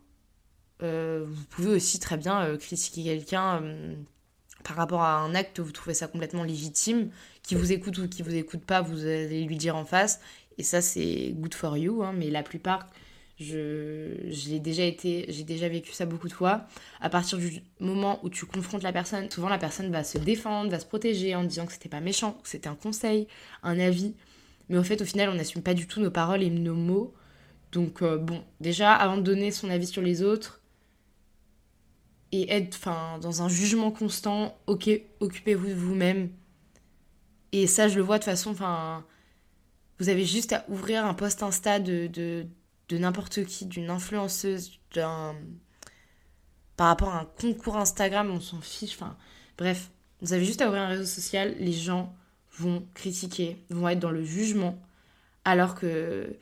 vous 0.80 1.44
pouvez 1.48 1.68
aussi 1.76 1.98
très 1.98 2.18
bien 2.18 2.56
critiquer 2.58 3.04
quelqu'un 3.04 3.62
par 4.64 4.76
rapport 4.76 5.02
à 5.02 5.18
un 5.18 5.34
acte, 5.34 5.60
vous 5.60 5.70
trouvez 5.70 5.94
ça 5.94 6.08
complètement 6.08 6.42
légitime. 6.42 7.10
Qui 7.42 7.54
vous 7.54 7.70
écoute 7.70 7.98
ou 7.98 8.08
qui 8.08 8.22
vous 8.22 8.34
écoute 8.34 8.64
pas, 8.64 8.80
vous 8.80 9.04
allez 9.04 9.44
lui 9.44 9.56
dire 9.56 9.76
en 9.76 9.84
face. 9.84 10.20
Et 10.58 10.62
ça, 10.62 10.80
c'est 10.80 11.32
good 11.36 11.54
for 11.54 11.76
you. 11.76 12.02
Hein, 12.02 12.14
mais 12.16 12.30
la 12.30 12.42
plupart, 12.42 12.88
je, 13.38 14.48
l'ai 14.48 14.60
déjà 14.60 14.84
été, 14.84 15.26
j'ai 15.28 15.44
déjà 15.44 15.68
vécu 15.68 15.92
ça 15.92 16.06
beaucoup 16.06 16.28
de 16.28 16.32
fois. 16.32 16.66
À 17.00 17.10
partir 17.10 17.38
du 17.38 17.62
moment 17.78 18.18
où 18.24 18.30
tu 18.30 18.46
confrontes 18.46 18.82
la 18.82 18.92
personne, 18.92 19.30
souvent 19.30 19.50
la 19.50 19.58
personne 19.58 19.92
va 19.92 20.02
se 20.02 20.16
défendre, 20.16 20.70
va 20.70 20.80
se 20.80 20.86
protéger 20.86 21.34
en 21.34 21.44
disant 21.44 21.66
que 21.66 21.72
c'était 21.72 21.90
pas 21.90 22.00
méchant, 22.00 22.32
que 22.42 22.48
c'était 22.48 22.68
un 22.68 22.76
conseil, 22.76 23.28
un 23.62 23.78
avis. 23.78 24.14
Mais 24.70 24.78
en 24.78 24.84
fait, 24.84 25.02
au 25.02 25.04
final, 25.04 25.28
on 25.28 25.34
n'assume 25.34 25.62
pas 25.62 25.74
du 25.74 25.86
tout 25.86 26.00
nos 26.00 26.10
paroles 26.10 26.42
et 26.42 26.50
nos 26.50 26.74
mots. 26.74 27.12
Donc, 27.74 28.02
euh, 28.02 28.16
bon, 28.16 28.44
déjà, 28.60 28.94
avant 28.94 29.16
de 29.16 29.22
donner 29.22 29.50
son 29.50 29.68
avis 29.68 29.88
sur 29.88 30.00
les 30.00 30.22
autres, 30.22 30.62
et 32.30 32.50
être 32.52 32.76
enfin, 32.76 33.18
dans 33.20 33.42
un 33.42 33.48
jugement 33.48 33.90
constant, 33.90 34.56
ok, 34.68 34.88
occupez-vous 35.20 35.68
de 35.68 35.74
vous-même. 35.74 36.30
Et 37.52 37.66
ça, 37.66 37.88
je 37.88 37.96
le 37.96 38.02
vois 38.02 38.18
de 38.18 38.24
façon, 38.24 38.50
enfin, 38.50 39.04
vous 39.98 40.08
avez 40.08 40.24
juste 40.24 40.52
à 40.52 40.64
ouvrir 40.68 41.04
un 41.04 41.14
post 41.14 41.42
Insta 41.42 41.80
de, 41.80 42.06
de 42.06 42.98
n'importe 42.98 43.44
qui, 43.44 43.66
d'une 43.66 43.90
influenceuse, 43.90 44.78
d'un 44.94 45.34
par 46.76 46.88
rapport 46.88 47.10
à 47.10 47.20
un 47.20 47.24
concours 47.24 47.76
Instagram, 47.76 48.30
on 48.30 48.40
s'en 48.40 48.60
fiche. 48.60 48.94
Enfin, 48.94 49.16
bref, 49.58 49.90
vous 50.20 50.32
avez 50.32 50.44
juste 50.44 50.62
à 50.62 50.68
ouvrir 50.68 50.82
un 50.82 50.88
réseau 50.88 51.06
social, 51.06 51.54
les 51.58 51.72
gens 51.72 52.14
vont 52.58 52.86
critiquer, 52.94 53.64
vont 53.70 53.88
être 53.88 53.98
dans 53.98 54.10
le 54.10 54.24
jugement, 54.24 54.78
alors 55.44 55.74
que. 55.74 56.36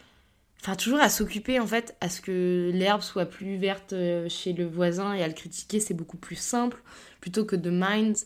Enfin, 0.62 0.76
toujours 0.76 1.00
à 1.00 1.08
s'occuper 1.08 1.58
en 1.58 1.66
fait 1.66 1.96
à 2.00 2.08
ce 2.08 2.20
que 2.20 2.70
l'herbe 2.72 3.02
soit 3.02 3.26
plus 3.26 3.56
verte 3.56 3.92
euh, 3.94 4.28
chez 4.28 4.52
le 4.52 4.64
voisin 4.64 5.12
et 5.12 5.22
à 5.22 5.26
le 5.26 5.34
critiquer, 5.34 5.80
c'est 5.80 5.92
beaucoup 5.92 6.16
plus 6.16 6.36
simple 6.36 6.80
plutôt 7.20 7.44
que 7.44 7.56
de 7.56 7.68
mind 7.68 8.16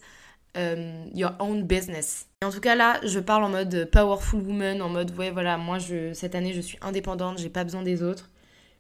euh, 0.59 1.07
your 1.15 1.33
own 1.39 1.63
business. 1.63 2.29
en 2.45 2.51
tout 2.51 2.61
cas, 2.61 2.75
là, 2.75 3.01
je 3.05 3.21
parle 3.21 3.45
en 3.45 3.49
mode 3.49 3.89
powerful 3.91 4.43
woman, 4.43 4.83
en 4.83 4.91
mode 4.91 5.17
ouais, 5.17 5.31
voilà, 5.31 5.57
moi 5.57 5.79
cette 5.81 6.35
année 6.35 6.53
je 6.53 6.61
suis 6.61 6.79
indépendante, 6.83 7.39
j'ai 7.39 7.49
pas 7.49 7.65
besoin 7.65 7.83
des 7.83 8.03
autres. 8.03 8.31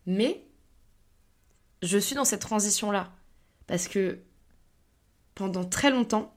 Mais 0.06 0.44
je 1.82 1.98
suis 1.98 2.14
dans 2.14 2.24
cette 2.24 2.40
transition-là. 2.40 3.12
Parce 3.66 3.88
que 3.88 4.18
pendant 5.34 5.64
très 5.64 5.90
longtemps, 5.90 6.34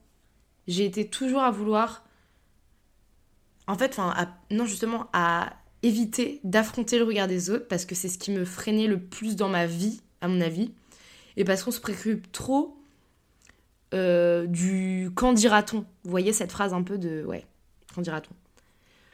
j'ai 0.68 0.86
été 0.86 1.10
toujours 1.10 1.42
à 1.42 1.52
vouloir. 1.52 2.06
En 3.68 3.76
fait, 3.78 3.92
enfin, 3.92 4.16
non, 4.52 4.66
justement, 4.66 5.10
à 5.14 5.54
éviter 5.84 6.40
d'affronter 6.44 6.98
le 6.98 7.06
regard 7.06 7.28
des 7.28 7.50
autres 7.50 7.68
parce 7.68 7.86
que 7.86 7.96
c'est 7.96 8.10
ce 8.10 8.18
qui 8.18 8.32
me 8.32 8.46
freinait 8.46 8.88
le 8.88 9.00
plus 9.00 9.36
dans 9.36 9.50
ma 9.50 9.66
vie, 9.66 10.02
à 10.22 10.28
mon 10.28 10.42
avis. 10.42 10.72
Et 11.38 11.44
parce 11.44 11.64
qu'on 11.64 11.72
se 11.72 11.80
préoccupe 11.80 12.32
trop 12.32 12.78
euh, 13.94 14.46
du 14.46 15.12
quand 15.16 15.34
dira-t-on? 15.34 15.80
Vous 16.04 16.10
voyez 16.10 16.34
cette 16.34 16.52
phrase 16.52 16.74
un 16.74 16.84
peu 16.84 16.98
de 16.98 17.24
ouais, 17.24 17.46
quand 17.96 18.02
dira-t-on? 18.02 18.36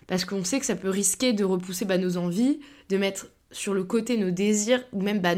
Parce 0.07 0.25
qu'on 0.25 0.43
sait 0.43 0.59
que 0.59 0.65
ça 0.65 0.75
peut 0.75 0.89
risquer 0.89 1.33
de 1.33 1.43
repousser 1.43 1.85
bah, 1.85 1.97
nos 1.97 2.17
envies, 2.17 2.59
de 2.89 2.97
mettre 2.97 3.27
sur 3.51 3.73
le 3.73 3.83
côté 3.83 4.17
nos 4.17 4.31
désirs 4.31 4.83
ou 4.91 5.01
même 5.01 5.19
bah, 5.19 5.35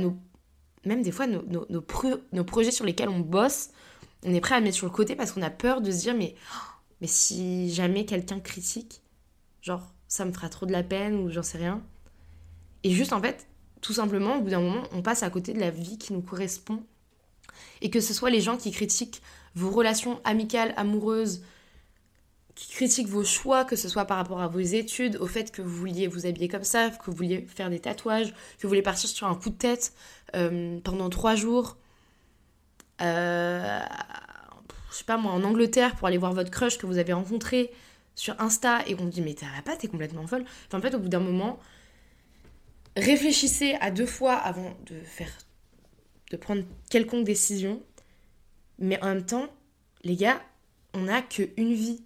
même 0.85 1.01
des 1.01 1.11
fois 1.11 1.27
nos, 1.27 1.43
nos, 1.69 2.43
projets 2.43 2.71
sur 2.71 2.85
lesquels 2.85 3.09
on 3.09 3.19
bosse, 3.19 3.69
on 4.23 4.33
est 4.33 4.41
prêt 4.41 4.55
à 4.55 4.61
mettre 4.61 4.75
sur 4.75 4.87
le 4.87 4.91
côté 4.91 5.15
parce 5.15 5.31
qu'on 5.31 5.41
a 5.41 5.49
peur 5.49 5.81
de 5.81 5.91
se 5.91 5.99
dire 5.99 6.15
mais, 6.15 6.35
mais 7.01 7.07
si 7.07 7.73
jamais 7.73 8.05
quelqu'un 8.05 8.39
critique, 8.39 9.01
genre 9.61 9.93
ça 10.07 10.25
me 10.25 10.31
fera 10.31 10.49
trop 10.49 10.65
de 10.65 10.71
la 10.71 10.83
peine 10.83 11.15
ou 11.15 11.29
j'en 11.29 11.43
sais 11.43 11.57
rien. 11.57 11.81
Et 12.83 12.91
juste 12.91 13.13
en 13.13 13.21
fait, 13.21 13.47
tout 13.81 13.93
simplement, 13.93 14.37
au 14.37 14.41
bout 14.41 14.49
d'un 14.49 14.61
moment, 14.61 14.83
on 14.91 15.01
passe 15.01 15.23
à 15.23 15.29
côté 15.29 15.53
de 15.53 15.59
la 15.59 15.69
vie 15.69 15.97
qui 15.97 16.13
nous 16.13 16.21
correspond. 16.21 16.83
Et 17.81 17.89
que 17.89 17.99
ce 17.99 18.13
soit 18.13 18.29
les 18.29 18.41
gens 18.41 18.57
qui 18.57 18.71
critiquent 18.71 19.21
vos 19.55 19.71
relations 19.71 20.19
amicales, 20.23 20.73
amoureuses, 20.77 21.41
qui 22.55 22.71
critiquent 22.71 23.07
vos 23.07 23.23
choix, 23.23 23.65
que 23.65 23.75
ce 23.75 23.87
soit 23.87 24.05
par 24.05 24.17
rapport 24.17 24.41
à 24.41 24.47
vos 24.47 24.59
études, 24.59 25.17
au 25.17 25.27
fait 25.27 25.51
que 25.51 25.61
vous 25.61 25.75
vouliez 25.75 26.07
vous 26.07 26.25
habiller 26.25 26.47
comme 26.47 26.63
ça, 26.63 26.89
que 26.89 27.05
vous 27.05 27.15
vouliez 27.15 27.41
faire 27.41 27.69
des 27.69 27.79
tatouages, 27.79 28.31
que 28.31 28.63
vous 28.63 28.69
vouliez 28.69 28.81
partir 28.81 29.09
sur 29.09 29.27
un 29.27 29.35
coup 29.35 29.49
de 29.49 29.55
tête 29.55 29.93
euh, 30.35 30.79
pendant 30.83 31.09
trois 31.09 31.35
jours. 31.35 31.77
Euh, 33.01 33.79
je 34.91 34.97
sais 34.97 35.03
pas 35.03 35.17
moi, 35.17 35.31
en 35.33 35.43
Angleterre 35.43 35.95
pour 35.95 36.07
aller 36.07 36.17
voir 36.17 36.33
votre 36.33 36.49
crush 36.49 36.79
que 36.79 36.87
vous 36.87 36.97
avez 36.97 37.13
rencontré 37.13 37.71
sur 38.17 38.35
Insta 38.41 38.85
et 38.87 38.95
on 38.99 39.05
dit 39.05 39.21
mais 39.21 39.35
t'as 39.35 39.61
pas, 39.63 39.77
t'es 39.77 39.87
complètement 39.87 40.27
folle. 40.27 40.43
Enfin, 40.67 40.79
en 40.79 40.81
fait, 40.81 40.93
au 40.93 40.99
bout 40.99 41.07
d'un 41.07 41.21
moment, 41.21 41.59
réfléchissez 42.97 43.75
à 43.79 43.91
deux 43.91 44.05
fois 44.05 44.33
avant 44.33 44.75
de 44.87 44.99
faire, 45.01 45.31
de 46.31 46.35
prendre 46.35 46.63
quelconque 46.89 47.23
décision. 47.23 47.81
Mais 48.79 49.01
en 49.01 49.07
même 49.07 49.25
temps, 49.25 49.47
les 50.03 50.15
gars, 50.15 50.41
on 50.93 51.01
n'a 51.01 51.21
qu'une 51.21 51.73
vie. 51.73 52.03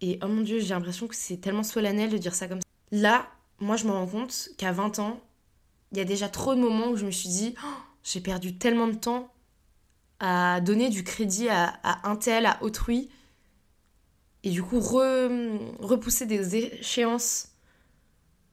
Et 0.00 0.18
oh 0.22 0.28
mon 0.28 0.42
dieu, 0.42 0.60
j'ai 0.60 0.68
l'impression 0.68 1.08
que 1.08 1.16
c'est 1.16 1.38
tellement 1.38 1.64
solennel 1.64 2.10
de 2.10 2.18
dire 2.18 2.34
ça 2.34 2.46
comme 2.46 2.60
ça. 2.60 2.68
Là, 2.92 3.26
moi 3.58 3.76
je 3.76 3.86
me 3.86 3.90
rends 3.90 4.06
compte 4.06 4.50
qu'à 4.58 4.70
20 4.70 5.00
ans, 5.00 5.20
il 5.92 5.98
y 5.98 6.00
a 6.00 6.04
déjà 6.04 6.28
trop 6.28 6.54
de 6.54 6.60
moments 6.60 6.88
où 6.88 6.96
je 6.96 7.06
me 7.06 7.10
suis 7.10 7.28
dit, 7.28 7.54
oh, 7.64 7.80
j'ai 8.04 8.20
perdu 8.20 8.56
tellement 8.56 8.86
de 8.86 8.94
temps 8.94 9.32
à 10.20 10.60
donner 10.60 10.90
du 10.90 11.04
crédit 11.04 11.48
à, 11.48 11.78
un 12.04 12.16
tel, 12.16 12.46
à 12.46 12.62
autrui. 12.62 13.08
Et 14.44 14.50
du 14.50 14.62
coup, 14.62 14.80
repousser 14.80 16.26
des 16.26 16.56
échéances 16.56 17.48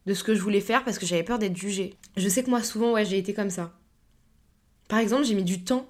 de 0.05 0.13
ce 0.13 0.23
que 0.23 0.35
je 0.35 0.41
voulais 0.41 0.61
faire 0.61 0.83
parce 0.83 0.99
que 0.99 1.05
j'avais 1.05 1.23
peur 1.23 1.39
d'être 1.39 1.57
jugée. 1.57 1.95
Je 2.17 2.27
sais 2.29 2.43
que 2.43 2.49
moi, 2.49 2.63
souvent, 2.63 2.93
ouais, 2.93 3.05
j'ai 3.05 3.17
été 3.17 3.33
comme 3.33 3.49
ça. 3.49 3.73
Par 4.87 4.99
exemple, 4.99 5.23
j'ai 5.23 5.35
mis 5.35 5.43
du 5.43 5.63
temps 5.63 5.87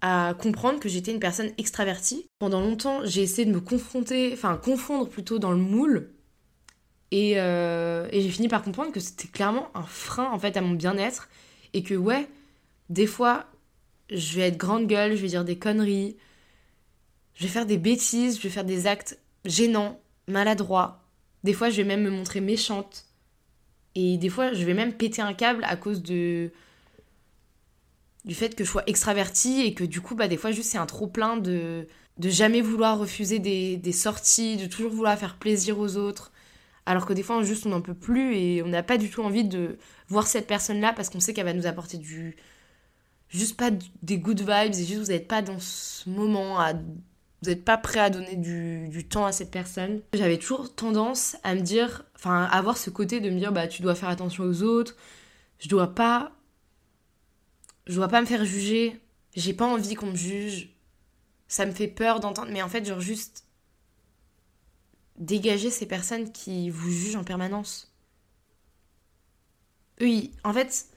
à 0.00 0.34
comprendre 0.38 0.78
que 0.78 0.88
j'étais 0.88 1.12
une 1.12 1.18
personne 1.18 1.50
extravertie. 1.58 2.26
Pendant 2.38 2.60
longtemps, 2.60 3.00
j'ai 3.04 3.22
essayé 3.22 3.44
de 3.44 3.52
me 3.52 3.60
confronter, 3.60 4.30
enfin 4.32 4.56
confondre 4.56 5.08
plutôt 5.08 5.38
dans 5.38 5.50
le 5.50 5.58
moule. 5.58 6.12
Et, 7.10 7.40
euh, 7.40 8.06
et 8.12 8.20
j'ai 8.20 8.30
fini 8.30 8.48
par 8.48 8.62
comprendre 8.62 8.92
que 8.92 9.00
c'était 9.00 9.28
clairement 9.28 9.70
un 9.74 9.82
frein 9.82 10.30
en 10.30 10.38
fait 10.38 10.56
à 10.56 10.60
mon 10.60 10.74
bien-être. 10.74 11.28
Et 11.72 11.82
que 11.82 11.94
ouais, 11.94 12.28
des 12.90 13.06
fois, 13.06 13.46
je 14.10 14.36
vais 14.36 14.48
être 14.48 14.56
grande 14.56 14.86
gueule, 14.86 15.16
je 15.16 15.22
vais 15.22 15.28
dire 15.28 15.44
des 15.44 15.58
conneries, 15.58 16.16
je 17.38 17.44
vais 17.44 17.48
faire 17.48 17.66
des 17.66 17.78
bêtises, 17.78 18.36
je 18.38 18.42
vais 18.42 18.50
faire 18.50 18.64
des 18.64 18.88
actes 18.88 19.18
gênants, 19.44 20.00
maladroits. 20.26 21.04
Des 21.44 21.52
fois, 21.52 21.70
je 21.70 21.76
vais 21.76 21.84
même 21.84 22.02
me 22.02 22.10
montrer 22.10 22.40
méchante. 22.40 23.06
Et 23.94 24.18
des 24.18 24.28
fois, 24.28 24.52
je 24.52 24.64
vais 24.64 24.74
même 24.74 24.92
péter 24.92 25.22
un 25.22 25.34
câble 25.34 25.62
à 25.64 25.76
cause 25.76 26.02
de, 26.02 26.50
du 28.24 28.34
fait 28.34 28.56
que 28.56 28.64
je 28.64 28.68
sois 28.68 28.82
extravertie 28.88 29.62
et 29.62 29.72
que 29.72 29.84
du 29.84 30.00
coup, 30.00 30.16
bah, 30.16 30.26
des 30.26 30.36
fois, 30.36 30.50
juste 30.50 30.70
c'est 30.70 30.78
un 30.78 30.86
trop-plein 30.86 31.36
de, 31.36 31.86
de 32.18 32.28
jamais 32.28 32.60
vouloir 32.60 32.98
refuser 32.98 33.38
des, 33.38 33.92
sorties, 33.92 34.56
de 34.56 34.66
toujours 34.66 34.92
vouloir 34.92 35.16
faire 35.16 35.36
plaisir 35.36 35.78
aux 35.78 35.96
autres. 35.96 36.32
Alors 36.86 37.06
que 37.06 37.12
des 37.12 37.22
fois, 37.22 37.40
juste, 37.44 37.66
on 37.66 37.68
n'en 37.68 37.82
peut 37.82 37.94
plus 37.94 38.34
et 38.34 38.62
on 38.64 38.68
n'a 38.68 38.82
pas 38.82 38.98
du 38.98 39.10
tout 39.10 39.22
envie 39.22 39.44
de 39.44 39.78
voir 40.08 40.26
cette 40.26 40.48
personne-là 40.48 40.92
parce 40.92 41.08
qu'on 41.08 41.20
sait 41.20 41.34
qu'elle 41.34 41.44
va 41.44 41.54
nous 41.54 41.66
apporter 41.66 41.98
du. 41.98 42.36
Juste 43.28 43.58
pas 43.58 43.70
des 44.02 44.18
good 44.18 44.40
vibes 44.40 44.74
et 44.74 44.84
juste 44.84 45.00
vous 45.00 45.12
n'êtes 45.12 45.28
pas 45.28 45.42
dans 45.42 45.58
ce 45.60 46.08
moment 46.08 46.58
à. 46.58 46.72
Vous 47.42 47.50
n'êtes 47.50 47.64
pas 47.64 47.78
prêt 47.78 48.00
à 48.00 48.10
donner 48.10 48.36
du, 48.36 49.06
temps 49.08 49.24
à 49.24 49.32
cette 49.32 49.50
personne. 49.50 50.02
J'avais 50.12 50.38
toujours 50.38 50.74
tendance 50.74 51.36
à 51.44 51.54
me 51.54 51.60
dire. 51.60 52.04
Enfin, 52.16 52.44
avoir 52.44 52.76
ce 52.76 52.90
côté 52.90 53.20
de 53.20 53.30
me 53.30 53.38
dire, 53.38 53.52
bah, 53.52 53.68
tu 53.68 53.82
dois 53.82 53.94
faire 53.94 54.08
attention 54.08 54.44
aux 54.44 54.62
autres. 54.62 54.96
Je 55.60 55.68
dois 55.68 55.94
pas 55.94 56.32
je 57.88 57.94
dois 57.94 58.08
pas 58.08 58.20
me 58.20 58.26
faire 58.26 58.44
juger, 58.44 59.00
j'ai 59.34 59.54
pas 59.54 59.66
envie 59.66 59.94
qu'on 59.94 60.10
me 60.10 60.16
juge, 60.16 60.76
ça 61.48 61.64
me 61.66 61.72
fait 61.72 61.88
peur 61.88 62.20
d'entendre, 62.20 62.50
mais 62.52 62.62
en 62.62 62.68
fait, 62.68 62.84
genre 62.84 63.00
juste 63.00 63.44
dégager 65.16 65.70
ces 65.70 65.86
personnes 65.86 66.30
qui 66.30 66.70
vous 66.70 66.90
jugent 66.90 67.16
en 67.16 67.24
permanence. 67.24 67.92
Oui, 70.00 70.32
en 70.44 70.52
fait, 70.52 70.88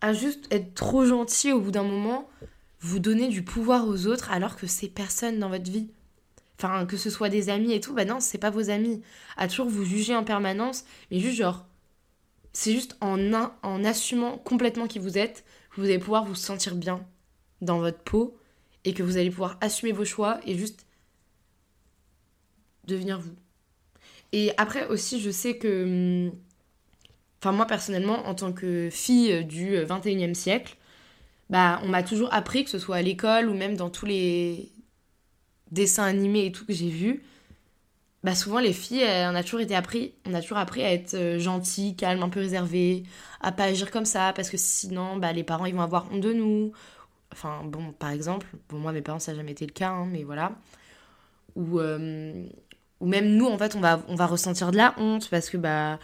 à 0.00 0.12
juste 0.12 0.52
être 0.52 0.74
trop 0.74 1.06
gentil 1.06 1.52
au 1.52 1.60
bout 1.60 1.70
d'un 1.70 1.84
moment, 1.84 2.28
vous 2.84 2.98
donner 2.98 3.28
du 3.28 3.42
pouvoir 3.42 3.88
aux 3.88 4.06
autres 4.06 4.30
alors 4.30 4.56
que 4.56 4.66
c'est 4.66 4.88
personne 4.88 5.38
dans 5.38 5.48
votre 5.48 5.70
vie. 5.70 5.88
Enfin, 6.58 6.84
que 6.84 6.98
ce 6.98 7.08
soit 7.08 7.30
des 7.30 7.48
amis 7.48 7.72
et 7.72 7.80
tout, 7.80 7.94
bah 7.94 8.04
non, 8.04 8.20
c'est 8.20 8.38
pas 8.38 8.50
vos 8.50 8.68
amis. 8.68 9.02
À 9.38 9.48
toujours 9.48 9.68
vous 9.68 9.84
juger 9.84 10.14
en 10.14 10.22
permanence, 10.22 10.84
mais 11.10 11.18
juste 11.18 11.36
genre, 11.36 11.64
c'est 12.52 12.72
juste 12.72 12.96
en, 13.00 13.18
en 13.62 13.84
assumant 13.84 14.36
complètement 14.36 14.86
qui 14.86 14.98
vous 14.98 15.16
êtes, 15.16 15.44
vous 15.76 15.84
allez 15.84 15.98
pouvoir 15.98 16.26
vous 16.26 16.34
sentir 16.34 16.76
bien 16.76 17.04
dans 17.62 17.78
votre 17.78 18.00
peau 18.00 18.36
et 18.84 18.92
que 18.92 19.02
vous 19.02 19.16
allez 19.16 19.30
pouvoir 19.30 19.56
assumer 19.62 19.92
vos 19.92 20.04
choix 20.04 20.38
et 20.44 20.56
juste 20.56 20.84
devenir 22.86 23.18
vous. 23.18 23.34
Et 24.32 24.52
après 24.58 24.86
aussi, 24.88 25.22
je 25.22 25.30
sais 25.30 25.56
que, 25.56 26.28
hum, 26.28 26.32
enfin 27.40 27.52
moi 27.52 27.66
personnellement, 27.66 28.26
en 28.26 28.34
tant 28.34 28.52
que 28.52 28.90
fille 28.90 29.42
du 29.46 29.74
21e 29.74 30.34
siècle, 30.34 30.76
bah 31.50 31.80
on 31.84 31.88
m'a 31.88 32.02
toujours 32.02 32.32
appris, 32.32 32.64
que 32.64 32.70
ce 32.70 32.78
soit 32.78 32.96
à 32.96 33.02
l'école 33.02 33.48
ou 33.48 33.54
même 33.54 33.76
dans 33.76 33.90
tous 33.90 34.06
les 34.06 34.70
dessins 35.70 36.04
animés 36.04 36.46
et 36.46 36.52
tout 36.52 36.64
que 36.64 36.72
j'ai 36.72 36.88
vus, 36.88 37.22
bah 38.24 38.34
souvent 38.34 38.58
les 38.58 38.72
filles, 38.72 39.04
on 39.04 39.34
a 39.34 39.42
toujours 39.42 39.60
été 39.60 39.74
appris, 39.76 40.14
on 40.24 40.32
a 40.32 40.40
toujours 40.40 40.56
à 40.56 40.66
être 40.78 41.14
euh, 41.14 41.38
gentil, 41.38 41.94
calme, 41.94 42.22
un 42.22 42.30
peu 42.30 42.40
réservé, 42.40 43.02
à 43.42 43.52
pas 43.52 43.64
agir 43.64 43.90
comme 43.90 44.06
ça 44.06 44.32
parce 44.34 44.48
que 44.48 44.56
sinon 44.56 45.16
bah 45.18 45.32
les 45.32 45.44
parents 45.44 45.66
ils 45.66 45.74
vont 45.74 45.82
avoir 45.82 46.10
honte 46.10 46.20
de 46.22 46.32
nous. 46.32 46.72
Enfin 47.32 47.62
bon, 47.64 47.92
par 47.92 48.10
exemple, 48.10 48.46
pour 48.68 48.78
moi 48.78 48.92
mes 48.92 49.02
parents 49.02 49.18
ça 49.18 49.32
n'a 49.32 49.38
jamais 49.38 49.52
été 49.52 49.66
le 49.66 49.72
cas, 49.72 49.90
hein, 49.90 50.06
mais 50.10 50.22
voilà. 50.24 50.52
Ou 51.56 51.80
euh, 51.80 52.46
ou 53.00 53.06
même 53.06 53.36
nous 53.36 53.46
en 53.46 53.58
fait 53.58 53.76
on 53.76 53.80
va 53.80 54.02
on 54.08 54.14
va 54.14 54.26
ressentir 54.26 54.70
de 54.72 54.76
la 54.78 54.94
honte 54.98 55.28
parce 55.30 55.50
que 55.50 55.56
bah 55.58 55.98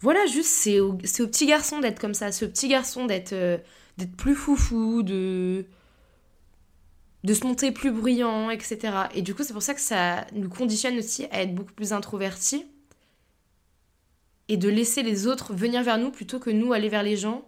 voilà 0.00 0.26
juste 0.26 0.50
c'est 0.50 0.80
au, 0.80 0.90
au 0.92 0.96
petit 0.96 1.46
garçon 1.46 1.80
d'être 1.80 1.98
comme 2.00 2.14
ça, 2.14 2.32
c'est 2.32 2.44
au 2.44 2.48
petit 2.48 2.68
garçon 2.68 3.06
d'être 3.06 3.32
euh, 3.32 3.58
d'être 3.98 4.16
plus 4.16 4.34
foufou, 4.34 5.02
de 5.02 5.66
de 7.24 7.34
se 7.34 7.46
monter 7.46 7.70
plus 7.70 7.92
bruyant, 7.92 8.50
etc. 8.50 8.78
Et 9.14 9.22
du 9.22 9.34
coup, 9.34 9.44
c'est 9.44 9.52
pour 9.52 9.62
ça 9.62 9.74
que 9.74 9.80
ça 9.80 10.26
nous 10.32 10.48
conditionne 10.48 10.98
aussi 10.98 11.26
à 11.30 11.42
être 11.42 11.54
beaucoup 11.54 11.72
plus 11.72 11.92
introvertis 11.92 12.66
et 14.48 14.56
de 14.56 14.68
laisser 14.68 15.02
les 15.02 15.26
autres 15.26 15.54
venir 15.54 15.82
vers 15.82 15.98
nous 15.98 16.10
plutôt 16.10 16.40
que 16.40 16.50
nous 16.50 16.72
aller 16.72 16.88
vers 16.88 17.02
les 17.02 17.16
gens. 17.16 17.44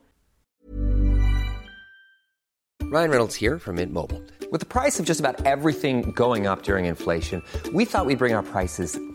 Ryan 2.92 3.10
Reynolds 3.10 3.34
here 3.34 3.58
from 3.58 3.76
Mint 3.76 3.92
Mobile. 3.92 4.22
With 4.52 4.60
the 4.60 4.66
price 4.66 5.00
of 5.00 5.06
just 5.06 5.18
about 5.18 5.44
everything 5.44 6.12
going 6.14 6.46
up 6.46 6.62
during 6.62 6.84
inflation, 6.84 7.42
we 7.72 7.84
thought 7.84 8.06
we'd 8.06 8.18
bring 8.18 8.34
our 8.34 8.44
prices 8.44 8.96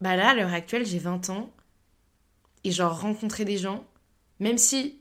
Bah 0.00 0.16
là, 0.16 0.30
à 0.30 0.34
l'heure 0.34 0.52
actuelle, 0.52 0.86
j'ai 0.86 0.98
20 0.98 1.30
ans. 1.30 1.50
Et 2.64 2.72
genre, 2.72 3.00
rencontrer 3.00 3.44
des 3.44 3.56
gens, 3.56 3.86
même 4.38 4.58
si 4.58 5.00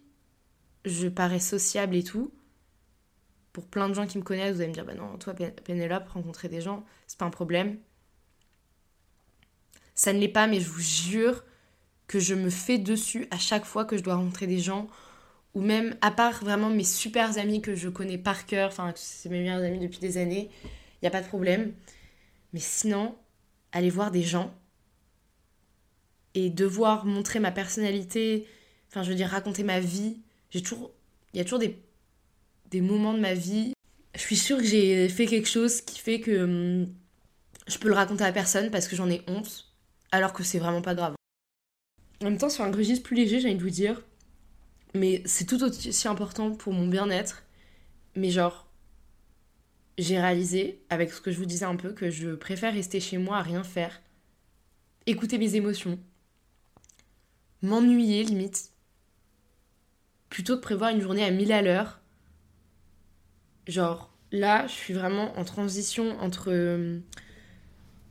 je 0.86 1.08
parais 1.08 1.40
sociable 1.40 1.96
et 1.96 2.04
tout, 2.04 2.34
pour 3.54 3.68
plein 3.68 3.90
de 3.90 3.94
gens 3.94 4.08
qui 4.08 4.18
me 4.18 4.24
connaissent, 4.24 4.56
vous 4.56 4.62
allez 4.62 4.70
me 4.70 4.74
dire, 4.74 4.86
bah 4.86 4.94
non, 4.94 5.18
toi, 5.18 5.34
Pénélope, 5.34 6.08
rencontrer 6.10 6.48
des 6.50 6.62
gens, 6.62 6.86
c'est 7.08 7.18
pas 7.18 7.26
un 7.26 7.30
problème. 7.30 7.78
Ça 9.96 10.14
ne 10.14 10.20
l'est 10.20 10.30
pas, 10.30 10.48
mais 10.48 10.62
je 10.62 10.70
vous 10.70 10.80
jure 10.80 11.44
que 12.08 12.20
je 12.20 12.34
me 12.34 12.50
fais 12.50 12.78
dessus 12.78 13.28
à 13.32 13.38
chaque 13.38 13.66
fois 13.66 13.86
que 13.86 13.98
je 13.98 14.04
dois 14.04 14.16
rencontrer 14.16 14.48
des 14.48 14.60
gens, 14.60 14.88
ou 15.56 15.62
même, 15.62 15.98
à 16.02 16.12
part 16.12 16.44
vraiment 16.44 16.70
mes 16.70 16.84
super 16.84 17.38
amis 17.38 17.62
que 17.62 17.76
je 17.76 17.90
connais 17.90 18.18
par 18.18 18.46
cœur, 18.46 18.70
enfin, 18.70 18.94
c'est 18.96 19.30
mes 19.30 19.40
meilleurs 19.40 19.64
amis 19.64 19.80
depuis 19.80 20.00
des 20.00 20.18
années, 20.18 20.50
il 20.64 20.70
n'y 21.04 21.08
a 21.08 21.12
pas 21.12 21.22
de 21.22 21.28
problème. 21.28 21.74
Mais 22.54 22.60
sinon, 22.60 23.16
aller 23.72 23.90
voir 23.90 24.12
des 24.12 24.24
gens, 24.24 24.54
et 26.36 26.50
devoir 26.50 27.06
montrer 27.06 27.40
ma 27.40 27.52
personnalité, 27.52 28.48
enfin 28.90 29.04
je 29.04 29.10
veux 29.10 29.16
dire 29.16 29.30
raconter 29.30 29.64
ma 29.64 29.80
vie, 29.80 30.22
j'ai 30.52 30.62
toujours 30.62 30.92
il 31.34 31.38
y 31.38 31.42
a 31.42 31.44
toujours 31.44 31.60
des 31.60 31.78
des 32.72 32.82
moments 32.82 33.14
de 33.14 33.20
ma 33.20 33.34
vie, 33.34 33.74
je 34.16 34.20
suis 34.20 34.38
sûre 34.38 34.58
que 34.58 34.66
j'ai 34.66 35.10
fait 35.10 35.26
quelque 35.26 35.48
chose 35.48 35.82
qui 35.82 36.00
fait 36.00 36.20
que 36.20 36.44
hum, 36.44 36.94
je 37.68 37.78
peux 37.78 37.88
le 37.88 37.96
raconter 37.96 38.24
à 38.24 38.32
personne 38.32 38.72
parce 38.72 38.88
que 38.88 38.96
j'en 38.96 39.10
ai 39.10 39.22
honte 39.28 39.72
alors 40.12 40.34
que 40.34 40.44
c'est 40.44 40.60
vraiment 40.60 40.82
pas 40.82 40.96
grave. 40.96 41.16
En 42.22 42.26
même 42.26 42.38
temps 42.38 42.50
sur 42.50 42.64
un 42.64 42.72
registre 42.72 43.04
plus 43.04 43.16
léger, 43.16 43.40
j'ai 43.40 43.48
envie 43.48 43.58
de 43.58 43.64
vous 43.64 43.70
dire 43.70 44.02
mais 44.96 45.22
c'est 45.26 45.46
tout 45.46 45.64
aussi 45.64 46.08
important 46.08 46.52
pour 46.52 46.74
mon 46.74 46.88
bien-être. 46.88 47.44
Mais 48.16 48.32
genre 48.32 48.68
j'ai 49.98 50.20
réalisé 50.20 50.82
avec 50.90 51.12
ce 51.12 51.22
que 51.22 51.32
je 51.32 51.38
vous 51.38 51.46
disais 51.46 51.66
un 51.66 51.76
peu 51.76 51.92
que 51.92 52.10
je 52.10 52.30
préfère 52.30 52.74
rester 52.74 53.00
chez 53.00 53.18
moi 53.18 53.38
à 53.38 53.42
rien 53.42 53.64
faire 53.64 54.02
écouter 55.06 55.38
mes 55.38 55.56
émotions 55.56 56.00
m'ennuyer 57.62 58.24
limite, 58.24 58.72
plutôt 60.30 60.56
que 60.56 60.62
prévoir 60.62 60.92
une 60.92 61.02
journée 61.02 61.24
à 61.24 61.32
1000 61.32 61.52
à 61.52 61.62
l'heure. 61.62 62.00
Genre, 63.68 64.12
là, 64.32 64.68
je 64.68 64.74
suis 64.74 64.94
vraiment 64.94 65.38
en 65.38 65.44
transition 65.44 66.20
entre 66.22 66.52
euh, 66.52 67.00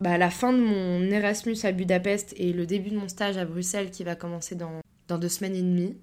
bah, 0.01 0.19
la 0.19 0.31
fin 0.31 0.53
de 0.53 0.59
mon 0.59 1.03
Erasmus 1.11 1.57
à 1.65 1.73
Budapest 1.73 2.35
et 2.37 2.53
le 2.53 2.67
début 2.67 2.91
de 2.91 2.97
mon 2.97 3.09
stage 3.09 3.37
à 3.37 3.45
Bruxelles 3.45 3.91
qui 3.91 4.05
va 4.05 4.15
commencer 4.15 4.55
dans, 4.55 4.81
deux 5.09 5.29
semaines 5.29 5.57
et 5.57 5.63
demie. 5.63 5.97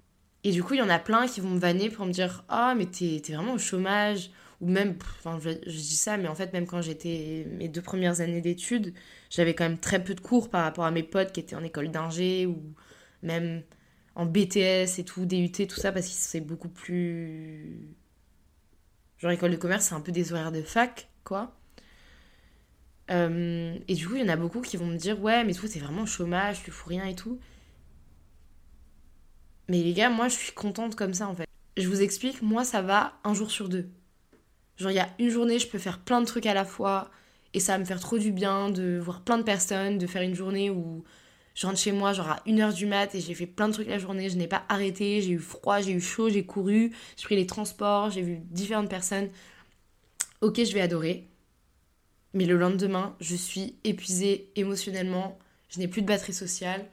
Et 0.44 0.52
du 0.52 0.62
coup, 0.62 0.74
il 0.74 0.78
y 0.78 0.82
en 0.82 0.88
a 0.88 0.98
plein 0.98 1.26
qui 1.26 1.40
vont 1.40 1.50
me 1.50 1.58
vanner 1.58 1.90
pour 1.90 2.06
me 2.06 2.12
dire 2.12 2.44
Ah, 2.48 2.74
mais 2.76 2.86
t'es 2.86 3.20
vraiment 3.28 3.54
au 3.54 3.58
chômage. 3.58 4.30
Ou 4.62 4.70
même, 4.70 4.96
enfin, 5.18 5.38
je, 5.38 5.50
je 5.66 5.76
dis 5.76 5.96
ça, 5.96 6.16
mais 6.16 6.28
en 6.28 6.34
fait, 6.34 6.52
même 6.54 6.66
quand 6.66 6.80
j'étais 6.80 7.46
mes 7.58 7.68
deux 7.68 7.82
premières 7.82 8.22
années 8.22 8.40
d'études, 8.40 8.94
j'avais 9.28 9.54
quand 9.54 9.64
même 9.64 9.78
très 9.78 10.02
peu 10.02 10.14
de 10.14 10.20
cours 10.20 10.48
par 10.48 10.64
rapport 10.64 10.86
à 10.86 10.90
mes 10.90 11.02
potes 11.02 11.32
qui 11.32 11.40
étaient 11.40 11.56
en 11.56 11.62
école 11.62 11.90
d'ingé 11.90 12.46
ou 12.46 12.56
même 13.26 13.62
en 14.14 14.24
BTS 14.24 14.98
et 14.98 15.04
tout, 15.04 15.26
DUT, 15.26 15.50
tout 15.50 15.76
ça, 15.76 15.92
parce 15.92 16.06
que 16.06 16.14
c'est 16.14 16.40
beaucoup 16.40 16.68
plus. 16.68 17.94
Genre, 19.18 19.30
école 19.30 19.50
de 19.52 19.56
commerce, 19.56 19.86
c'est 19.86 19.94
un 19.94 20.00
peu 20.00 20.12
des 20.12 20.32
horaires 20.32 20.52
de 20.52 20.62
fac, 20.62 21.08
quoi. 21.24 21.54
Euh, 23.10 23.78
et 23.86 23.94
du 23.94 24.08
coup, 24.08 24.16
il 24.16 24.22
y 24.22 24.24
en 24.24 24.28
a 24.28 24.36
beaucoup 24.36 24.60
qui 24.60 24.76
vont 24.76 24.86
me 24.86 24.96
dire 24.96 25.20
Ouais, 25.22 25.44
mais 25.44 25.54
toi, 25.54 25.68
t'es 25.68 25.78
vraiment 25.78 26.06
chômage, 26.06 26.62
tu 26.64 26.70
fous 26.70 26.88
rien 26.88 27.04
et 27.06 27.14
tout. 27.14 27.38
Mais 29.68 29.82
les 29.82 29.92
gars, 29.92 30.10
moi, 30.10 30.28
je 30.28 30.34
suis 30.34 30.52
contente 30.52 30.94
comme 30.96 31.14
ça, 31.14 31.28
en 31.28 31.34
fait. 31.34 31.46
Je 31.76 31.88
vous 31.88 32.00
explique, 32.00 32.40
moi, 32.40 32.64
ça 32.64 32.82
va 32.82 33.14
un 33.24 33.34
jour 33.34 33.50
sur 33.50 33.68
deux. 33.68 33.90
Genre, 34.76 34.90
il 34.90 34.94
y 34.94 35.00
a 35.00 35.08
une 35.18 35.30
journée, 35.30 35.58
je 35.58 35.68
peux 35.68 35.78
faire 35.78 35.98
plein 36.00 36.20
de 36.20 36.26
trucs 36.26 36.46
à 36.46 36.54
la 36.54 36.64
fois, 36.64 37.10
et 37.54 37.60
ça 37.60 37.72
va 37.72 37.78
me 37.78 37.84
faire 37.84 38.00
trop 38.00 38.18
du 38.18 38.32
bien 38.32 38.70
de 38.70 38.98
voir 39.02 39.22
plein 39.22 39.38
de 39.38 39.42
personnes, 39.42 39.98
de 39.98 40.06
faire 40.06 40.22
une 40.22 40.34
journée 40.34 40.70
où 40.70 41.04
je 41.56 41.66
rentre 41.66 41.78
chez 41.78 41.90
moi, 41.90 42.12
genre 42.12 42.28
à 42.28 42.42
1h 42.46 42.74
du 42.74 42.84
mat, 42.84 43.14
et 43.14 43.20
j'ai 43.20 43.34
fait 43.34 43.46
plein 43.46 43.68
de 43.68 43.72
trucs 43.72 43.88
la 43.88 43.98
journée, 43.98 44.28
je 44.28 44.36
n'ai 44.36 44.46
pas 44.46 44.64
arrêté, 44.68 45.22
j'ai 45.22 45.30
eu 45.30 45.38
froid, 45.38 45.80
j'ai 45.80 45.92
eu 45.92 46.00
chaud, 46.02 46.28
j'ai 46.28 46.44
couru, 46.44 46.92
j'ai 47.16 47.24
pris 47.24 47.34
les 47.34 47.46
transports, 47.46 48.10
j'ai 48.10 48.20
vu 48.20 48.38
différentes 48.50 48.90
personnes. 48.90 49.30
Ok, 50.42 50.62
je 50.62 50.72
vais 50.74 50.82
adorer. 50.82 51.26
Mais 52.34 52.44
le 52.44 52.58
lendemain, 52.58 53.16
je 53.20 53.34
suis 53.34 53.76
épuisée 53.84 54.50
émotionnellement, 54.54 55.38
je 55.70 55.78
n'ai 55.78 55.88
plus 55.88 56.02
de 56.02 56.06
batterie 56.06 56.34
sociale, 56.34 56.86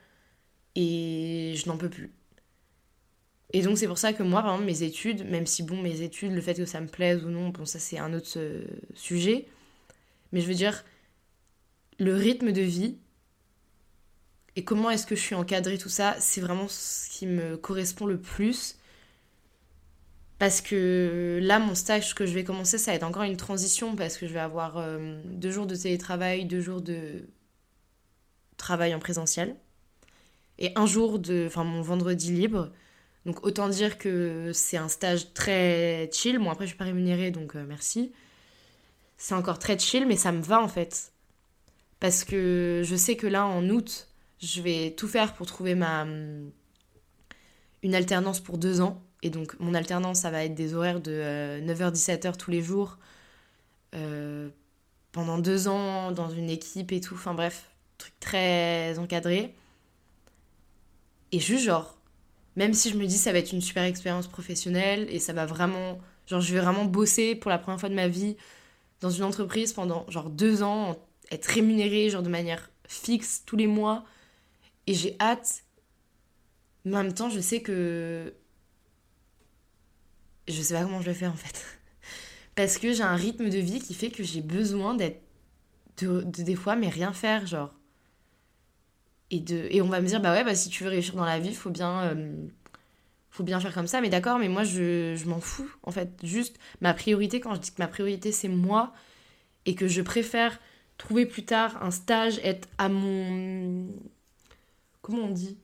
et 0.75 1.55
je 1.57 1.67
n'en 1.67 1.77
peux 1.77 1.89
plus. 1.89 2.13
Et 3.51 3.61
donc 3.63 3.77
c'est 3.77 3.87
pour 3.87 3.97
ça 3.97 4.13
que 4.13 4.23
moi, 4.23 4.41
par 4.41 4.57
mes 4.57 4.83
études, 4.83 5.29
même 5.29 5.45
si 5.45 5.61
bon, 5.63 5.81
mes 5.81 6.01
études, 6.01 6.31
le 6.31 6.41
fait 6.41 6.55
que 6.55 6.65
ça 6.65 6.79
me 6.79 6.87
plaise 6.87 7.25
ou 7.25 7.29
non, 7.29 7.49
bon, 7.49 7.65
ça 7.65 7.79
c'est 7.79 7.99
un 7.99 8.13
autre 8.13 8.31
euh, 8.37 8.63
sujet, 8.95 9.45
mais 10.31 10.39
je 10.39 10.47
veux 10.47 10.55
dire, 10.55 10.85
le 11.99 12.15
rythme 12.15 12.53
de 12.53 12.61
vie 12.61 12.97
et 14.55 14.63
comment 14.63 14.89
est-ce 14.89 15.07
que 15.07 15.15
je 15.15 15.21
suis 15.21 15.35
encadrée, 15.35 15.77
tout 15.77 15.89
ça, 15.89 16.15
c'est 16.19 16.41
vraiment 16.41 16.67
ce 16.67 17.09
qui 17.09 17.25
me 17.25 17.57
correspond 17.57 18.05
le 18.05 18.19
plus. 18.19 18.77
Parce 20.37 20.61
que 20.61 21.39
là, 21.41 21.59
mon 21.59 21.73
stage 21.73 22.15
que 22.15 22.25
je 22.25 22.33
vais 22.33 22.43
commencer, 22.43 22.77
ça 22.77 22.91
va 22.91 22.95
être 22.95 23.03
encore 23.03 23.23
une 23.23 23.37
transition 23.37 23.95
parce 23.95 24.17
que 24.17 24.27
je 24.27 24.33
vais 24.33 24.39
avoir 24.39 24.77
euh, 24.77 25.21
deux 25.25 25.51
jours 25.51 25.65
de 25.65 25.75
télétravail, 25.75 26.45
deux 26.45 26.59
jours 26.59 26.81
de 26.81 27.27
travail 28.57 28.93
en 28.93 28.99
présentiel 28.99 29.55
et 30.59 30.71
un 30.75 30.85
jour 30.85 31.19
de, 31.19 31.45
enfin 31.47 31.63
mon 31.63 31.81
vendredi 31.81 32.31
libre. 32.31 32.71
Donc 33.25 33.45
autant 33.45 33.69
dire 33.69 33.97
que 33.97 34.51
c'est 34.53 34.77
un 34.77 34.89
stage 34.89 35.33
très 35.33 36.09
chill. 36.11 36.39
Bon 36.39 36.49
après 36.51 36.65
je 36.65 36.69
suis 36.69 36.77
pas 36.77 36.85
rémunérée 36.85 37.31
donc 37.31 37.55
euh, 37.55 37.65
merci. 37.67 38.11
C'est 39.17 39.35
encore 39.35 39.59
très 39.59 39.77
chill 39.79 40.05
mais 40.05 40.17
ça 40.17 40.31
me 40.31 40.41
va 40.41 40.61
en 40.61 40.67
fait. 40.67 41.13
Parce 41.99 42.23
que 42.23 42.81
je 42.83 42.95
sais 42.95 43.15
que 43.15 43.27
là 43.27 43.45
en 43.45 43.69
août, 43.69 44.09
je 44.41 44.61
vais 44.61 44.91
tout 44.97 45.07
faire 45.07 45.33
pour 45.33 45.45
trouver 45.47 45.75
ma 45.75 46.05
une 47.83 47.95
alternance 47.95 48.39
pour 48.39 48.57
deux 48.57 48.81
ans. 48.81 49.01
Et 49.21 49.29
donc 49.29 49.57
mon 49.59 49.73
alternance 49.73 50.21
ça 50.21 50.31
va 50.31 50.43
être 50.45 50.55
des 50.55 50.73
horaires 50.73 51.01
de 51.01 51.11
euh, 51.11 51.61
9h-17h 51.61 52.37
tous 52.37 52.51
les 52.51 52.61
jours. 52.61 52.97
euh, 53.95 54.49
pendant 55.11 55.37
deux 55.37 55.67
ans 55.67 56.11
dans 56.11 56.29
une 56.29 56.49
équipe 56.49 56.91
et 56.91 57.01
tout. 57.01 57.15
Enfin 57.15 57.33
bref, 57.33 57.71
truc 57.97 58.13
très 58.19 58.97
encadré. 58.99 59.53
Et 61.31 61.39
juste 61.39 61.65
genre, 61.65 61.97
même 62.55 62.73
si 62.73 62.89
je 62.89 62.97
me 62.97 63.05
dis 63.05 63.17
ça 63.17 63.31
va 63.31 63.39
être 63.39 63.51
une 63.53 63.61
super 63.61 63.83
expérience 63.83 64.27
professionnelle 64.27 65.07
et 65.09 65.19
ça 65.19 65.33
va 65.33 65.45
vraiment, 65.45 65.99
genre 66.27 66.41
je 66.41 66.53
vais 66.53 66.61
vraiment 66.61 66.85
bosser 66.85 67.35
pour 67.35 67.49
la 67.49 67.57
première 67.57 67.79
fois 67.79 67.89
de 67.89 67.95
ma 67.95 68.07
vie 68.07 68.37
dans 69.01 69.09
une 69.09 69.23
entreprise 69.23 69.73
pendant 69.73 70.09
genre 70.09 70.29
deux 70.29 70.63
ans, 70.63 70.97
être 71.31 71.45
rémunérée 71.47 72.09
genre 72.09 72.23
de 72.23 72.29
manière 72.29 72.69
fixe 72.87 73.43
tous 73.45 73.55
les 73.57 73.67
mois 73.67 74.05
et 74.87 74.93
j'ai 74.93 75.15
hâte. 75.19 75.63
Mais 76.85 76.97
en 76.97 77.03
même 77.03 77.13
temps, 77.13 77.29
je 77.29 77.39
sais 77.39 77.61
que 77.61 78.33
je 80.47 80.61
sais 80.61 80.73
pas 80.73 80.83
comment 80.83 81.01
je 81.01 81.07
vais 81.07 81.13
faire 81.13 81.31
en 81.31 81.37
fait. 81.37 81.63
Parce 82.55 82.77
que 82.77 82.93
j'ai 82.93 83.03
un 83.03 83.15
rythme 83.15 83.49
de 83.49 83.57
vie 83.57 83.79
qui 83.79 83.93
fait 83.93 84.11
que 84.11 84.23
j'ai 84.23 84.41
besoin 84.41 84.95
d'être 84.95 85.21
de, 85.97 86.21
de 86.23 86.43
des 86.43 86.55
fois 86.55 86.75
mais 86.75 86.89
rien 86.89 87.13
faire 87.13 87.45
genre. 87.45 87.73
Et 89.31 89.81
on 89.81 89.87
va 89.87 90.01
me 90.01 90.07
dire, 90.07 90.21
bah 90.21 90.31
ouais, 90.33 90.43
bah 90.43 90.55
si 90.55 90.69
tu 90.69 90.83
veux 90.83 90.89
réussir 90.89 91.15
dans 91.15 91.25
la 91.25 91.39
vie, 91.39 91.53
faut 91.53 91.71
bien, 91.71 92.03
euh, 92.03 92.47
faut 93.31 93.43
bien 93.43 93.59
faire 93.59 93.73
comme 93.73 93.87
ça. 93.87 94.01
Mais 94.01 94.09
d'accord, 94.09 94.37
mais 94.37 94.47
moi, 94.49 94.63
je, 94.63 95.15
je 95.15 95.25
m'en 95.25 95.39
fous, 95.39 95.69
en 95.83 95.91
fait. 95.91 96.09
Juste, 96.23 96.57
ma 96.81 96.93
priorité, 96.93 97.39
quand 97.39 97.55
je 97.55 97.59
dis 97.59 97.71
que 97.71 97.81
ma 97.81 97.87
priorité, 97.87 98.31
c'est 98.31 98.47
moi, 98.47 98.93
et 99.65 99.75
que 99.75 99.87
je 99.87 100.01
préfère 100.01 100.59
trouver 100.97 101.25
plus 101.25 101.45
tard 101.45 101.81
un 101.83 101.91
stage, 101.91 102.39
être 102.43 102.67
à 102.77 102.89
mon... 102.89 103.87
Comment 105.03 105.25
on 105.25 105.31
dit 105.31 105.57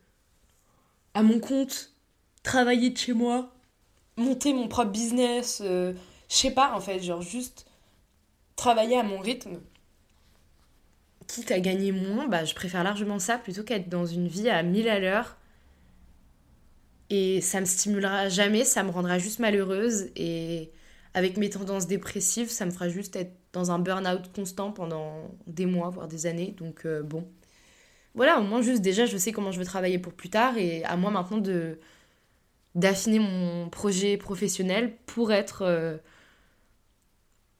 À 1.13 1.23
mon 1.23 1.39
compte, 1.39 1.93
travailler 2.43 2.89
de 2.89 2.97
chez 2.97 3.13
moi, 3.13 3.56
monter 4.17 4.54
mon 4.54 4.67
propre 4.67 4.91
business, 4.91 5.62
euh, 5.65 5.93
je 6.30 6.36
sais 6.36 6.52
pas 6.52 6.75
en 6.75 6.82
fait, 6.82 6.99
genre 6.99 7.21
juste 7.21 7.65
travailler 8.58 8.97
à 8.97 9.04
mon 9.04 9.19
rythme. 9.19 9.62
Quitte 11.25 11.52
à 11.52 11.60
gagner 11.62 11.93
moins, 11.93 12.28
bah 12.28 12.43
je 12.43 12.54
préfère 12.54 12.84
largement 12.84 13.17
ça 13.17 13.38
plutôt 13.38 13.63
qu'être 13.63 13.88
dans 13.88 14.06
une 14.06 14.28
vie 14.28 14.49
à 14.49 14.62
1000 14.62 14.89
à 14.89 14.99
l'heure. 14.99 15.38
Et 17.10 17.39
ça 17.39 17.62
me 17.62 17.65
stimulera 17.65 18.28
jamais, 18.28 18.65
ça 18.65 18.84
me 18.84 18.89
rendra 18.91 19.19
juste 19.19 19.39
malheureuse 19.39 20.10
et 20.17 20.69
avec 21.13 21.38
mes 21.38 21.49
tendances 21.49 21.88
dépressives, 21.88 22.49
ça 22.49 22.65
me 22.65 22.71
fera 22.71 22.89
juste 22.89 23.15
être 23.15 23.32
dans 23.54 23.71
un 23.71 23.80
burn-out 23.80 24.32
constant 24.36 24.73
pendant 24.73 25.32
des 25.47 25.65
mois, 25.65 25.89
voire 25.89 26.10
des 26.10 26.25
années. 26.25 26.54
Donc 26.58 26.86
euh, 26.86 27.02
bon. 27.04 27.25
Voilà, 28.19 28.41
au 28.41 28.43
moins 28.43 28.62
juste 28.62 28.82
déjà, 28.82 29.05
je 29.05 29.15
sais 29.15 29.32
comment 29.32 29.53
je 29.53 29.60
veux 29.60 29.65
travailler 29.65 29.97
pour 29.97 30.12
plus 30.12 30.29
tard 30.29 30.58
et 30.58 30.84
à 30.84 30.97
moi 30.97 31.10
maintenant 31.10 31.38
de 31.38 31.79
d'affiner 32.75 33.17
mon 33.17 33.69
projet 33.69 34.17
professionnel 34.17 34.97
pour 35.05 35.32
être 35.32 35.62
euh, 35.62 35.97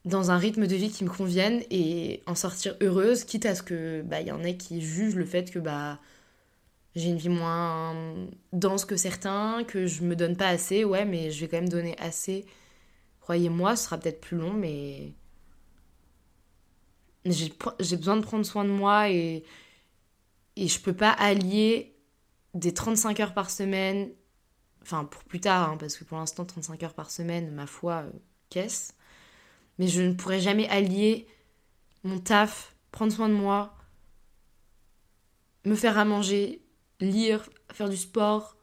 dans 0.04 0.30
un 0.30 0.36
rythme 0.36 0.66
de 0.66 0.76
vie 0.76 0.90
qui 0.90 1.02
me 1.04 1.08
convienne 1.08 1.62
et 1.70 2.22
en 2.26 2.34
sortir 2.34 2.76
heureuse, 2.82 3.24
quitte 3.24 3.46
à 3.46 3.54
ce 3.54 3.62
que 3.62 4.02
bah 4.02 4.20
il 4.20 4.26
y 4.26 4.32
en 4.32 4.44
ait 4.44 4.58
qui 4.58 4.82
jugent 4.82 5.14
le 5.16 5.24
fait 5.24 5.50
que 5.50 5.58
bah 5.58 5.98
j'ai 6.94 7.08
une 7.08 7.16
vie 7.16 7.30
moins 7.30 7.96
dense 8.52 8.84
que 8.84 8.96
certains, 8.96 9.64
que 9.64 9.86
je 9.86 10.02
me 10.02 10.14
donne 10.14 10.36
pas 10.36 10.48
assez, 10.48 10.84
ouais, 10.84 11.06
mais 11.06 11.30
je 11.30 11.40
vais 11.40 11.48
quand 11.48 11.56
même 11.58 11.70
donner 11.70 11.96
assez. 11.98 12.44
Croyez-moi, 13.20 13.76
ce 13.76 13.84
sera 13.84 13.98
peut-être 13.98 14.20
plus 14.20 14.36
long, 14.36 14.52
mais 14.52 15.14
j'ai 17.24 17.96
besoin 17.96 18.16
de 18.18 18.22
prendre 18.22 18.44
soin 18.44 18.64
de 18.64 18.70
moi 18.70 19.10
et, 19.10 19.44
et 20.56 20.68
je 20.68 20.80
peux 20.80 20.94
pas 20.94 21.10
allier 21.10 21.96
des 22.54 22.74
35 22.74 23.20
heures 23.20 23.34
par 23.34 23.50
semaine, 23.50 24.10
enfin 24.82 25.04
pour 25.04 25.24
plus 25.24 25.40
tard, 25.40 25.70
hein, 25.70 25.76
parce 25.76 25.96
que 25.96 26.04
pour 26.04 26.18
l'instant 26.18 26.44
35 26.44 26.82
heures 26.82 26.94
par 26.94 27.10
semaine, 27.10 27.50
ma 27.52 27.66
foi, 27.66 28.02
euh, 28.02 28.10
qu'est-ce? 28.50 28.92
Mais 29.78 29.88
je 29.88 30.02
ne 30.02 30.14
pourrai 30.14 30.40
jamais 30.40 30.68
allier 30.68 31.26
mon 32.02 32.18
taf, 32.18 32.74
prendre 32.90 33.12
soin 33.12 33.28
de 33.28 33.34
moi, 33.34 33.74
me 35.64 35.74
faire 35.74 35.98
à 35.98 36.04
manger, 36.04 36.62
lire, 37.00 37.48
faire 37.72 37.88
du 37.88 37.96
sport, 37.96 38.56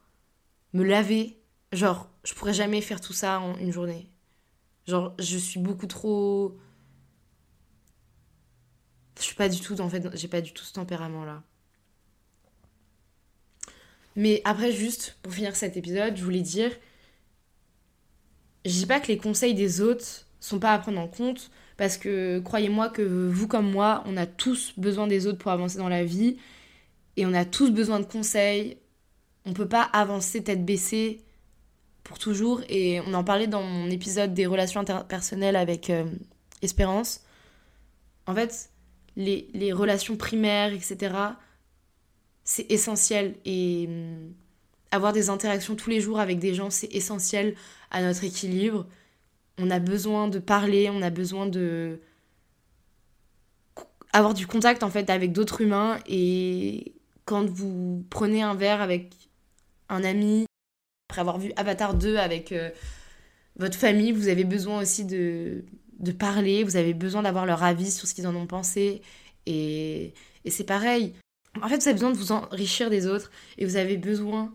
me 0.72 0.84
laver. 0.84 1.40
Genre, 1.72 2.08
je 2.24 2.34
pourrais 2.34 2.54
jamais 2.54 2.80
faire 2.80 3.00
tout 3.00 3.12
ça 3.12 3.40
en 3.40 3.56
une 3.58 3.72
journée. 3.72 4.10
Genre, 4.86 5.14
je 5.18 5.36
suis 5.36 5.60
beaucoup 5.60 5.86
trop. 5.86 6.58
Je 9.18 9.22
suis 9.22 9.34
pas 9.34 9.48
du 9.48 9.60
tout, 9.60 9.80
en 9.80 9.88
fait, 9.88 10.16
j'ai 10.16 10.28
pas 10.28 10.40
du 10.40 10.52
tout 10.52 10.64
ce 10.64 10.72
tempérament-là. 10.72 11.42
Mais 14.18 14.42
après, 14.44 14.72
juste 14.72 15.16
pour 15.22 15.32
finir 15.32 15.54
cet 15.54 15.76
épisode, 15.76 16.16
je 16.16 16.24
voulais 16.24 16.42
dire. 16.42 16.72
Je 18.64 18.72
dis 18.72 18.86
pas 18.86 18.98
que 18.98 19.06
les 19.06 19.16
conseils 19.16 19.54
des 19.54 19.80
autres 19.80 20.26
sont 20.40 20.58
pas 20.58 20.74
à 20.74 20.78
prendre 20.80 21.00
en 21.00 21.06
compte, 21.06 21.50
parce 21.76 21.96
que 21.96 22.40
croyez-moi 22.40 22.88
que 22.88 23.02
vous 23.02 23.46
comme 23.46 23.70
moi, 23.70 24.02
on 24.06 24.16
a 24.16 24.26
tous 24.26 24.74
besoin 24.76 25.06
des 25.06 25.26
autres 25.28 25.38
pour 25.38 25.52
avancer 25.52 25.78
dans 25.78 25.88
la 25.88 26.04
vie, 26.04 26.36
et 27.16 27.26
on 27.26 27.32
a 27.32 27.44
tous 27.44 27.70
besoin 27.70 28.00
de 28.00 28.06
conseils. 28.06 28.76
On 29.46 29.52
peut 29.52 29.68
pas 29.68 29.82
avancer 29.82 30.42
tête 30.42 30.64
baissée 30.64 31.22
pour 32.02 32.18
toujours. 32.18 32.60
Et 32.68 33.00
on 33.06 33.14
en 33.14 33.22
parlait 33.22 33.46
dans 33.46 33.62
mon 33.62 33.88
épisode 33.88 34.34
des 34.34 34.46
relations 34.46 34.80
interpersonnelles 34.80 35.56
avec 35.56 35.90
euh, 35.90 36.04
Espérance. 36.60 37.22
En 38.26 38.34
fait, 38.34 38.70
les, 39.16 39.72
relations 39.72 40.16
primaires, 40.16 40.72
etc., 40.72 41.14
c'est 42.48 42.70
essentiel. 42.72 43.34
Et 43.44 43.84
hum, 43.88 44.32
avoir 44.90 45.12
des 45.12 45.28
interactions 45.28 45.76
tous 45.76 45.90
les 45.90 46.00
jours 46.00 46.18
avec 46.18 46.38
des 46.38 46.54
gens, 46.54 46.70
c'est 46.70 46.92
essentiel 46.94 47.54
à 47.90 48.02
notre 48.02 48.24
équilibre. 48.24 48.86
On 49.58 49.70
a 49.70 49.78
besoin 49.78 50.28
de 50.28 50.38
parler, 50.38 50.88
on 50.90 51.02
a 51.02 51.10
besoin 51.10 51.46
de 51.46 52.00
avoir 54.14 54.32
du 54.32 54.46
contact 54.46 54.82
en 54.82 54.88
fait 54.88 55.10
avec 55.10 55.32
d'autres 55.32 55.60
humains 55.60 55.98
et 56.06 56.94
quand 57.26 57.44
vous 57.50 58.06
prenez 58.08 58.40
un 58.42 58.54
verre 58.54 58.80
avec 58.80 59.12
un 59.90 60.02
ami 60.02 60.46
après 61.10 61.20
avoir 61.20 61.38
vu 61.38 61.52
Avatar 61.56 61.94
2 61.94 62.16
avec 62.16 62.52
euh, 62.52 62.70
votre 63.56 63.76
famille, 63.76 64.12
vous 64.12 64.28
avez 64.28 64.44
besoin 64.44 64.80
aussi 64.80 65.04
de, 65.04 65.66
de 65.98 66.12
parler, 66.12 66.64
vous 66.64 66.76
avez 66.76 66.94
besoin 66.94 67.22
d'avoir 67.22 67.44
leur 67.44 67.62
avis 67.62 67.90
sur 67.90 68.08
ce 68.08 68.14
qu'ils 68.14 68.26
en 68.26 68.34
ont 68.34 68.46
pensé. 68.46 69.02
Et, 69.44 70.14
et 70.46 70.50
c'est 70.50 70.64
pareil. 70.64 71.12
En 71.62 71.68
fait, 71.68 71.78
vous 71.78 71.88
avez 71.88 71.94
besoin 71.94 72.10
de 72.10 72.16
vous 72.16 72.32
enrichir 72.32 72.90
des 72.90 73.06
autres 73.06 73.30
et 73.56 73.64
vous 73.64 73.76
avez 73.76 73.96
besoin 73.96 74.54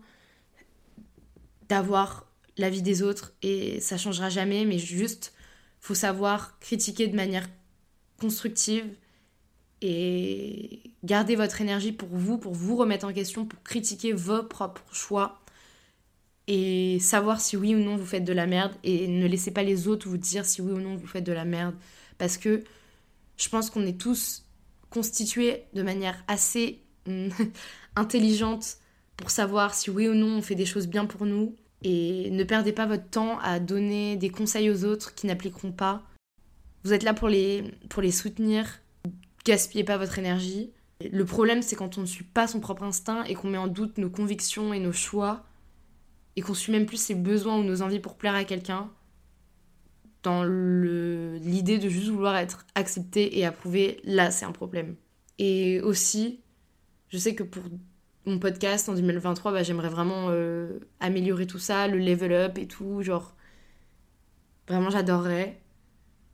d'avoir 1.68 2.26
l'avis 2.56 2.82
des 2.82 3.02
autres 3.02 3.32
et 3.42 3.80
ça 3.80 3.96
changera 3.96 4.30
jamais, 4.30 4.64
mais 4.64 4.78
juste, 4.78 5.34
faut 5.80 5.94
savoir 5.94 6.58
critiquer 6.60 7.08
de 7.08 7.16
manière 7.16 7.48
constructive 8.20 8.86
et 9.82 10.80
garder 11.02 11.36
votre 11.36 11.60
énergie 11.60 11.92
pour 11.92 12.08
vous, 12.08 12.38
pour 12.38 12.54
vous 12.54 12.76
remettre 12.76 13.06
en 13.06 13.12
question, 13.12 13.44
pour 13.44 13.62
critiquer 13.62 14.12
vos 14.12 14.42
propres 14.42 14.94
choix 14.94 15.40
et 16.46 16.98
savoir 17.00 17.40
si 17.40 17.56
oui 17.56 17.74
ou 17.74 17.78
non 17.78 17.96
vous 17.96 18.06
faites 18.06 18.24
de 18.24 18.32
la 18.32 18.46
merde 18.46 18.72
et 18.82 19.08
ne 19.08 19.26
laissez 19.26 19.50
pas 19.50 19.62
les 19.62 19.88
autres 19.88 20.08
vous 20.08 20.18
dire 20.18 20.44
si 20.46 20.62
oui 20.62 20.72
ou 20.72 20.80
non 20.80 20.96
vous 20.96 21.06
faites 21.06 21.24
de 21.24 21.32
la 21.32 21.44
merde. 21.44 21.74
Parce 22.18 22.38
que 22.38 22.62
je 23.36 23.48
pense 23.48 23.70
qu'on 23.70 23.86
est 23.86 24.00
tous 24.00 24.44
constitués 24.90 25.64
de 25.72 25.82
manière 25.82 26.22
assez 26.28 26.83
intelligente 27.96 28.78
pour 29.16 29.30
savoir 29.30 29.74
si 29.74 29.90
oui 29.90 30.08
ou 30.08 30.14
non 30.14 30.38
on 30.38 30.42
fait 30.42 30.54
des 30.54 30.66
choses 30.66 30.86
bien 30.86 31.06
pour 31.06 31.26
nous 31.26 31.54
et 31.82 32.30
ne 32.30 32.44
perdez 32.44 32.72
pas 32.72 32.86
votre 32.86 33.08
temps 33.08 33.38
à 33.40 33.60
donner 33.60 34.16
des 34.16 34.30
conseils 34.30 34.70
aux 34.70 34.84
autres 34.84 35.14
qui 35.14 35.26
n'appliqueront 35.26 35.72
pas. 35.72 36.02
Vous 36.82 36.92
êtes 36.92 37.02
là 37.02 37.14
pour 37.14 37.28
les, 37.28 37.64
pour 37.88 38.02
les 38.02 38.10
soutenir, 38.10 38.80
gaspillez 39.44 39.84
pas 39.84 39.98
votre 39.98 40.18
énergie. 40.18 40.72
Le 41.00 41.24
problème 41.24 41.62
c'est 41.62 41.76
quand 41.76 41.98
on 41.98 42.02
ne 42.02 42.06
suit 42.06 42.24
pas 42.24 42.46
son 42.46 42.60
propre 42.60 42.84
instinct 42.84 43.24
et 43.24 43.34
qu'on 43.34 43.48
met 43.48 43.58
en 43.58 43.68
doute 43.68 43.98
nos 43.98 44.10
convictions 44.10 44.72
et 44.72 44.80
nos 44.80 44.92
choix 44.92 45.44
et 46.36 46.40
qu'on 46.40 46.54
suit 46.54 46.72
même 46.72 46.86
plus 46.86 46.96
ses 46.96 47.14
besoins 47.14 47.58
ou 47.58 47.62
nos 47.62 47.82
envies 47.82 48.00
pour 48.00 48.16
plaire 48.16 48.34
à 48.34 48.44
quelqu'un 48.44 48.90
dans 50.24 50.42
l'idée 50.42 51.78
de 51.78 51.88
juste 51.88 52.08
vouloir 52.08 52.36
être 52.36 52.66
accepté 52.74 53.38
et 53.38 53.44
approuvé, 53.44 54.00
là 54.04 54.30
c'est 54.30 54.46
un 54.46 54.52
problème. 54.52 54.96
Et 55.38 55.80
aussi, 55.82 56.40
je 57.14 57.18
sais 57.20 57.36
que 57.36 57.44
pour 57.44 57.62
mon 58.26 58.40
podcast 58.40 58.88
en 58.88 58.94
2023, 58.94 59.52
bah, 59.52 59.62
j'aimerais 59.62 59.88
vraiment 59.88 60.30
euh, 60.30 60.80
améliorer 60.98 61.46
tout 61.46 61.60
ça, 61.60 61.86
le 61.86 61.98
level 61.98 62.32
up 62.32 62.58
et 62.58 62.66
tout, 62.66 63.02
genre 63.02 63.36
vraiment 64.66 64.90
j'adorerais. 64.90 65.60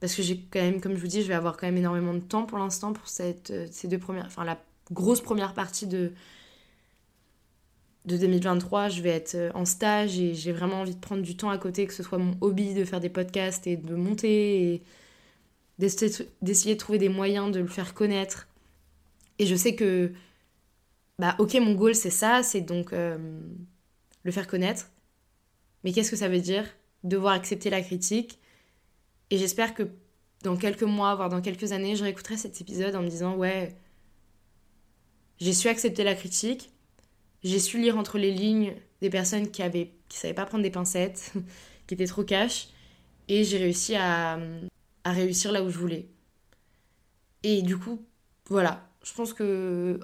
Parce 0.01 0.15
que 0.15 0.23
j'ai 0.23 0.39
quand 0.39 0.61
même, 0.61 0.81
comme 0.81 0.95
je 0.95 1.01
vous 1.03 1.07
dis, 1.07 1.21
je 1.21 1.29
vais 1.29 1.35
avoir 1.35 1.59
quand 1.59 1.67
même 1.67 1.77
énormément 1.77 2.15
de 2.15 2.21
temps 2.21 2.47
pour 2.47 2.57
l'instant 2.57 2.95
pour 2.95 3.09
cette, 3.09 3.51
euh, 3.51 3.67
ces 3.71 3.89
deux 3.89 3.99
premières, 3.99 4.25
enfin 4.25 4.43
la 4.43 4.59
grosse 4.91 5.21
première 5.21 5.53
partie 5.53 5.87
de, 5.87 6.13
de 8.07 8.17
2023, 8.17 8.89
je 8.89 9.03
vais 9.03 9.11
être 9.11 9.35
euh, 9.35 9.51
en 9.55 9.67
stage 9.67 10.19
et 10.19 10.33
j'ai 10.33 10.53
vraiment 10.53 10.81
envie 10.81 10.95
de 10.95 11.01
prendre 11.01 11.21
du 11.21 11.37
temps 11.37 11.51
à 11.51 11.59
côté, 11.59 11.87
que 11.87 11.93
ce 11.93 12.03
soit 12.03 12.17
mon 12.17 12.39
hobby 12.41 12.73
de 12.73 12.87
faire 12.87 13.01
des 13.01 13.11
podcasts 13.11 13.67
et 13.67 13.77
de 13.77 13.95
monter 13.95 14.73
et 14.73 14.83
d'essayer 15.79 16.75
de 16.75 16.81
trouver 16.81 16.99
des 16.99 17.11
moyens 17.11 17.53
de 17.53 17.61
le 17.61 17.67
faire 17.67 17.93
connaître. 17.93 18.49
Et 19.39 19.45
je 19.45 19.55
sais 19.55 19.75
que, 19.75 20.13
bah 21.21 21.37
ok, 21.39 21.55
mon 21.55 21.75
goal 21.75 21.95
c'est 21.95 22.11
ça, 22.11 22.43
c'est 22.43 22.63
donc 22.63 22.93
euh, 22.93 23.41
le 24.25 24.33
faire 24.33 24.49
connaître. 24.49 24.91
Mais 25.85 25.93
qu'est-ce 25.93 26.11
que 26.11 26.17
ça 26.17 26.29
veut 26.29 26.41
dire? 26.41 26.65
Devoir 27.05 27.35
accepter 27.35 27.71
la 27.71 27.83
critique. 27.83 28.39
Et 29.31 29.39
j'espère 29.39 29.75
que 29.75 29.85
dans 30.43 30.57
quelques 30.57 30.83
mois, 30.83 31.15
voire 31.15 31.29
dans 31.29 31.41
quelques 31.41 31.73
années, 31.73 31.97
je 31.97 32.03
réécouterai 32.05 32.37
cet 32.37 32.61
épisode 32.61 32.97
en 32.97 33.03
me 33.03 33.09
disant 33.09 33.37
ouais, 33.37 33.77
j'ai 35.39 35.53
su 35.53 35.69
accepter 35.69 36.05
la 36.05 36.15
critique 36.15 36.71
j'ai 37.43 37.59
su 37.59 37.81
lire 37.81 37.97
entre 37.97 38.19
les 38.19 38.31
lignes 38.31 38.75
des 39.01 39.11
personnes 39.11 39.51
qui 39.51 39.63
avaient 39.63 39.93
qui 40.09 40.19
savaient 40.19 40.35
pas 40.35 40.47
prendre 40.47 40.63
des 40.63 40.71
pincettes, 40.71 41.33
qui 41.87 41.95
étaient 41.95 42.07
trop 42.07 42.25
cash, 42.25 42.69
et 43.29 43.45
j'ai 43.45 43.59
réussi 43.59 43.95
à, 43.95 44.41
à 45.05 45.13
réussir 45.13 45.53
là 45.53 45.63
où 45.63 45.71
je 45.71 45.79
voulais. 45.79 46.09
Et 47.43 47.63
du 47.63 47.79
coup, 47.79 48.05
voilà, 48.47 48.89
je 49.05 49.13
pense 49.15 49.33
que 49.33 50.01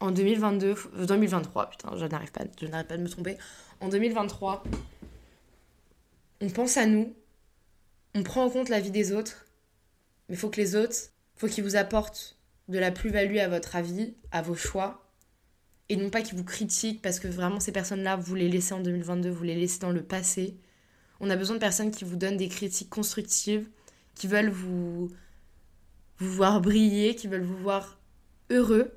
en 0.00 0.10
2022, 0.10 0.74
2023, 1.06 1.62
euh, 1.62 1.66
putain, 1.66 1.96
je 1.96 2.04
n'arrive 2.04 2.32
pas, 2.32 2.44
je 2.60 2.66
n'arrête 2.66 2.88
pas 2.88 2.96
de 2.96 3.02
me 3.02 3.08
tromper. 3.08 3.38
En 3.80 3.88
2023, 3.88 4.64
on 6.40 6.50
pense 6.50 6.76
à 6.76 6.86
nous, 6.86 7.14
on 8.14 8.22
prend 8.22 8.44
en 8.44 8.50
compte 8.50 8.68
la 8.68 8.80
vie 8.80 8.90
des 8.90 9.12
autres, 9.12 9.46
mais 10.28 10.34
il 10.34 10.38
faut 10.38 10.50
que 10.50 10.60
les 10.60 10.76
autres, 10.76 10.96
faut 11.36 11.48
qu'ils 11.48 11.64
vous 11.64 11.76
apportent 11.76 12.38
de 12.68 12.78
la 12.78 12.90
plus-value 12.90 13.38
à 13.38 13.48
votre 13.48 13.76
avis, 13.76 14.14
à 14.32 14.42
vos 14.42 14.54
choix, 14.54 15.06
et 15.88 15.96
non 15.96 16.10
pas 16.10 16.22
qu'ils 16.22 16.36
vous 16.36 16.44
critiquent 16.44 17.00
parce 17.00 17.20
que 17.20 17.28
vraiment 17.28 17.60
ces 17.60 17.72
personnes-là, 17.72 18.16
vous 18.16 18.34
les 18.34 18.48
laissez 18.48 18.74
en 18.74 18.80
2022, 18.80 19.30
vous 19.30 19.44
les 19.44 19.54
laissez 19.54 19.78
dans 19.78 19.92
le 19.92 20.02
passé. 20.02 20.56
On 21.20 21.30
a 21.30 21.36
besoin 21.36 21.56
de 21.56 21.60
personnes 21.60 21.90
qui 21.90 22.04
vous 22.04 22.16
donnent 22.16 22.36
des 22.36 22.48
critiques 22.48 22.90
constructives, 22.90 23.68
qui 24.14 24.26
veulent 24.26 24.50
vous, 24.50 25.10
vous 26.18 26.32
voir 26.32 26.60
briller, 26.60 27.14
qui 27.14 27.28
veulent 27.28 27.44
vous 27.44 27.56
voir 27.56 27.98
heureux. 28.50 28.92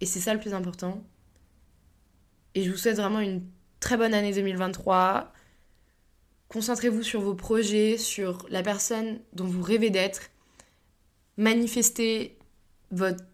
Et 0.00 0.06
c'est 0.06 0.20
ça 0.20 0.34
le 0.34 0.40
plus 0.40 0.54
important. 0.54 1.02
Et 2.54 2.62
je 2.62 2.70
vous 2.70 2.76
souhaite 2.76 2.96
vraiment 2.96 3.20
une 3.20 3.42
très 3.80 3.96
bonne 3.96 4.14
année 4.14 4.32
2023. 4.32 5.32
Concentrez-vous 6.48 7.02
sur 7.02 7.20
vos 7.20 7.34
projets, 7.34 7.98
sur 7.98 8.46
la 8.48 8.62
personne 8.62 9.20
dont 9.32 9.46
vous 9.46 9.62
rêvez 9.62 9.90
d'être. 9.90 10.30
Manifestez 11.36 12.38
votre 12.90 13.24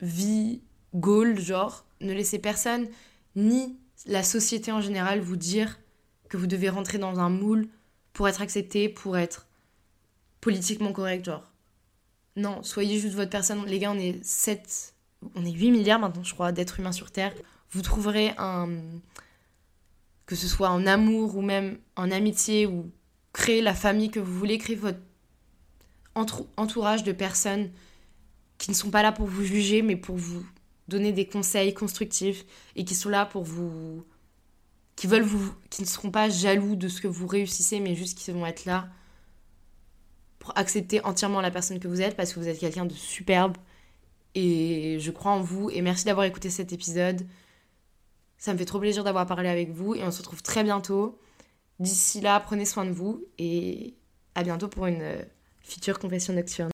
vie 0.00 0.60
goal, 0.94 1.40
genre. 1.40 1.86
Ne 2.00 2.12
laissez 2.12 2.38
personne 2.38 2.88
ni 3.36 3.78
la 4.06 4.22
société 4.22 4.70
en 4.70 4.80
général 4.80 5.20
vous 5.20 5.36
dire 5.36 5.78
que 6.28 6.36
vous 6.36 6.46
devez 6.46 6.68
rentrer 6.68 6.98
dans 6.98 7.20
un 7.20 7.30
moule 7.30 7.68
pour 8.12 8.28
être 8.28 8.42
accepté, 8.42 8.88
pour 8.88 9.16
être 9.16 9.46
politiquement 10.40 10.92
correct, 10.92 11.24
genre. 11.24 11.50
Non, 12.36 12.62
soyez 12.62 12.98
juste 12.98 13.14
votre 13.14 13.30
personne. 13.30 13.64
Les 13.66 13.78
gars, 13.78 13.92
on 13.92 13.98
est 13.98 14.22
7, 14.24 14.93
on 15.34 15.44
est 15.44 15.52
8 15.52 15.70
milliards 15.70 15.98
maintenant, 15.98 16.24
je 16.24 16.34
crois, 16.34 16.52
d'êtres 16.52 16.80
humains 16.80 16.92
sur 16.92 17.10
Terre. 17.10 17.32
Vous 17.70 17.82
trouverez 17.82 18.32
un. 18.38 18.68
que 20.26 20.36
ce 20.36 20.48
soit 20.48 20.70
en 20.70 20.86
amour 20.86 21.36
ou 21.36 21.42
même 21.42 21.78
en 21.96 22.10
amitié 22.10 22.66
ou 22.66 22.90
créer 23.32 23.62
la 23.62 23.74
famille 23.74 24.10
que 24.10 24.20
vous 24.20 24.38
voulez, 24.38 24.58
créer 24.58 24.76
votre 24.76 25.00
entourage 26.56 27.02
de 27.02 27.12
personnes 27.12 27.70
qui 28.58 28.70
ne 28.70 28.76
sont 28.76 28.90
pas 28.90 29.02
là 29.02 29.12
pour 29.12 29.26
vous 29.26 29.44
juger, 29.44 29.82
mais 29.82 29.96
pour 29.96 30.16
vous 30.16 30.44
donner 30.88 31.12
des 31.12 31.26
conseils 31.26 31.74
constructifs 31.74 32.44
et 32.76 32.84
qui 32.84 32.94
sont 32.94 33.08
là 33.08 33.26
pour 33.26 33.42
vous. 33.42 34.04
qui 34.96 35.06
veulent 35.06 35.22
vous. 35.22 35.52
qui 35.70 35.82
ne 35.82 35.86
seront 35.86 36.10
pas 36.10 36.28
jaloux 36.28 36.76
de 36.76 36.88
ce 36.88 37.00
que 37.00 37.08
vous 37.08 37.26
réussissez, 37.26 37.80
mais 37.80 37.94
juste 37.94 38.16
qui 38.18 38.30
vont 38.30 38.46
être 38.46 38.64
là 38.64 38.88
pour 40.38 40.56
accepter 40.58 41.02
entièrement 41.04 41.40
la 41.40 41.50
personne 41.50 41.80
que 41.80 41.88
vous 41.88 42.02
êtes 42.02 42.16
parce 42.16 42.32
que 42.32 42.38
vous 42.38 42.48
êtes 42.48 42.58
quelqu'un 42.58 42.84
de 42.84 42.92
superbe 42.92 43.56
et 44.34 44.98
je 45.00 45.10
crois 45.10 45.32
en 45.32 45.40
vous 45.40 45.70
et 45.70 45.80
merci 45.82 46.04
d'avoir 46.04 46.26
écouté 46.26 46.50
cet 46.50 46.72
épisode. 46.72 47.26
Ça 48.38 48.52
me 48.52 48.58
fait 48.58 48.64
trop 48.64 48.80
plaisir 48.80 49.04
d'avoir 49.04 49.26
parlé 49.26 49.48
avec 49.48 49.70
vous 49.70 49.94
et 49.94 50.02
on 50.02 50.10
se 50.10 50.18
retrouve 50.18 50.42
très 50.42 50.64
bientôt. 50.64 51.18
D'ici 51.80 52.20
là, 52.20 52.38
prenez 52.40 52.64
soin 52.64 52.84
de 52.84 52.92
vous 52.92 53.24
et 53.38 53.94
à 54.34 54.42
bientôt 54.42 54.68
pour 54.68 54.86
une 54.86 55.02
euh, 55.02 55.22
future 55.62 55.98
confession 55.98 56.32
nocturne. 56.34 56.73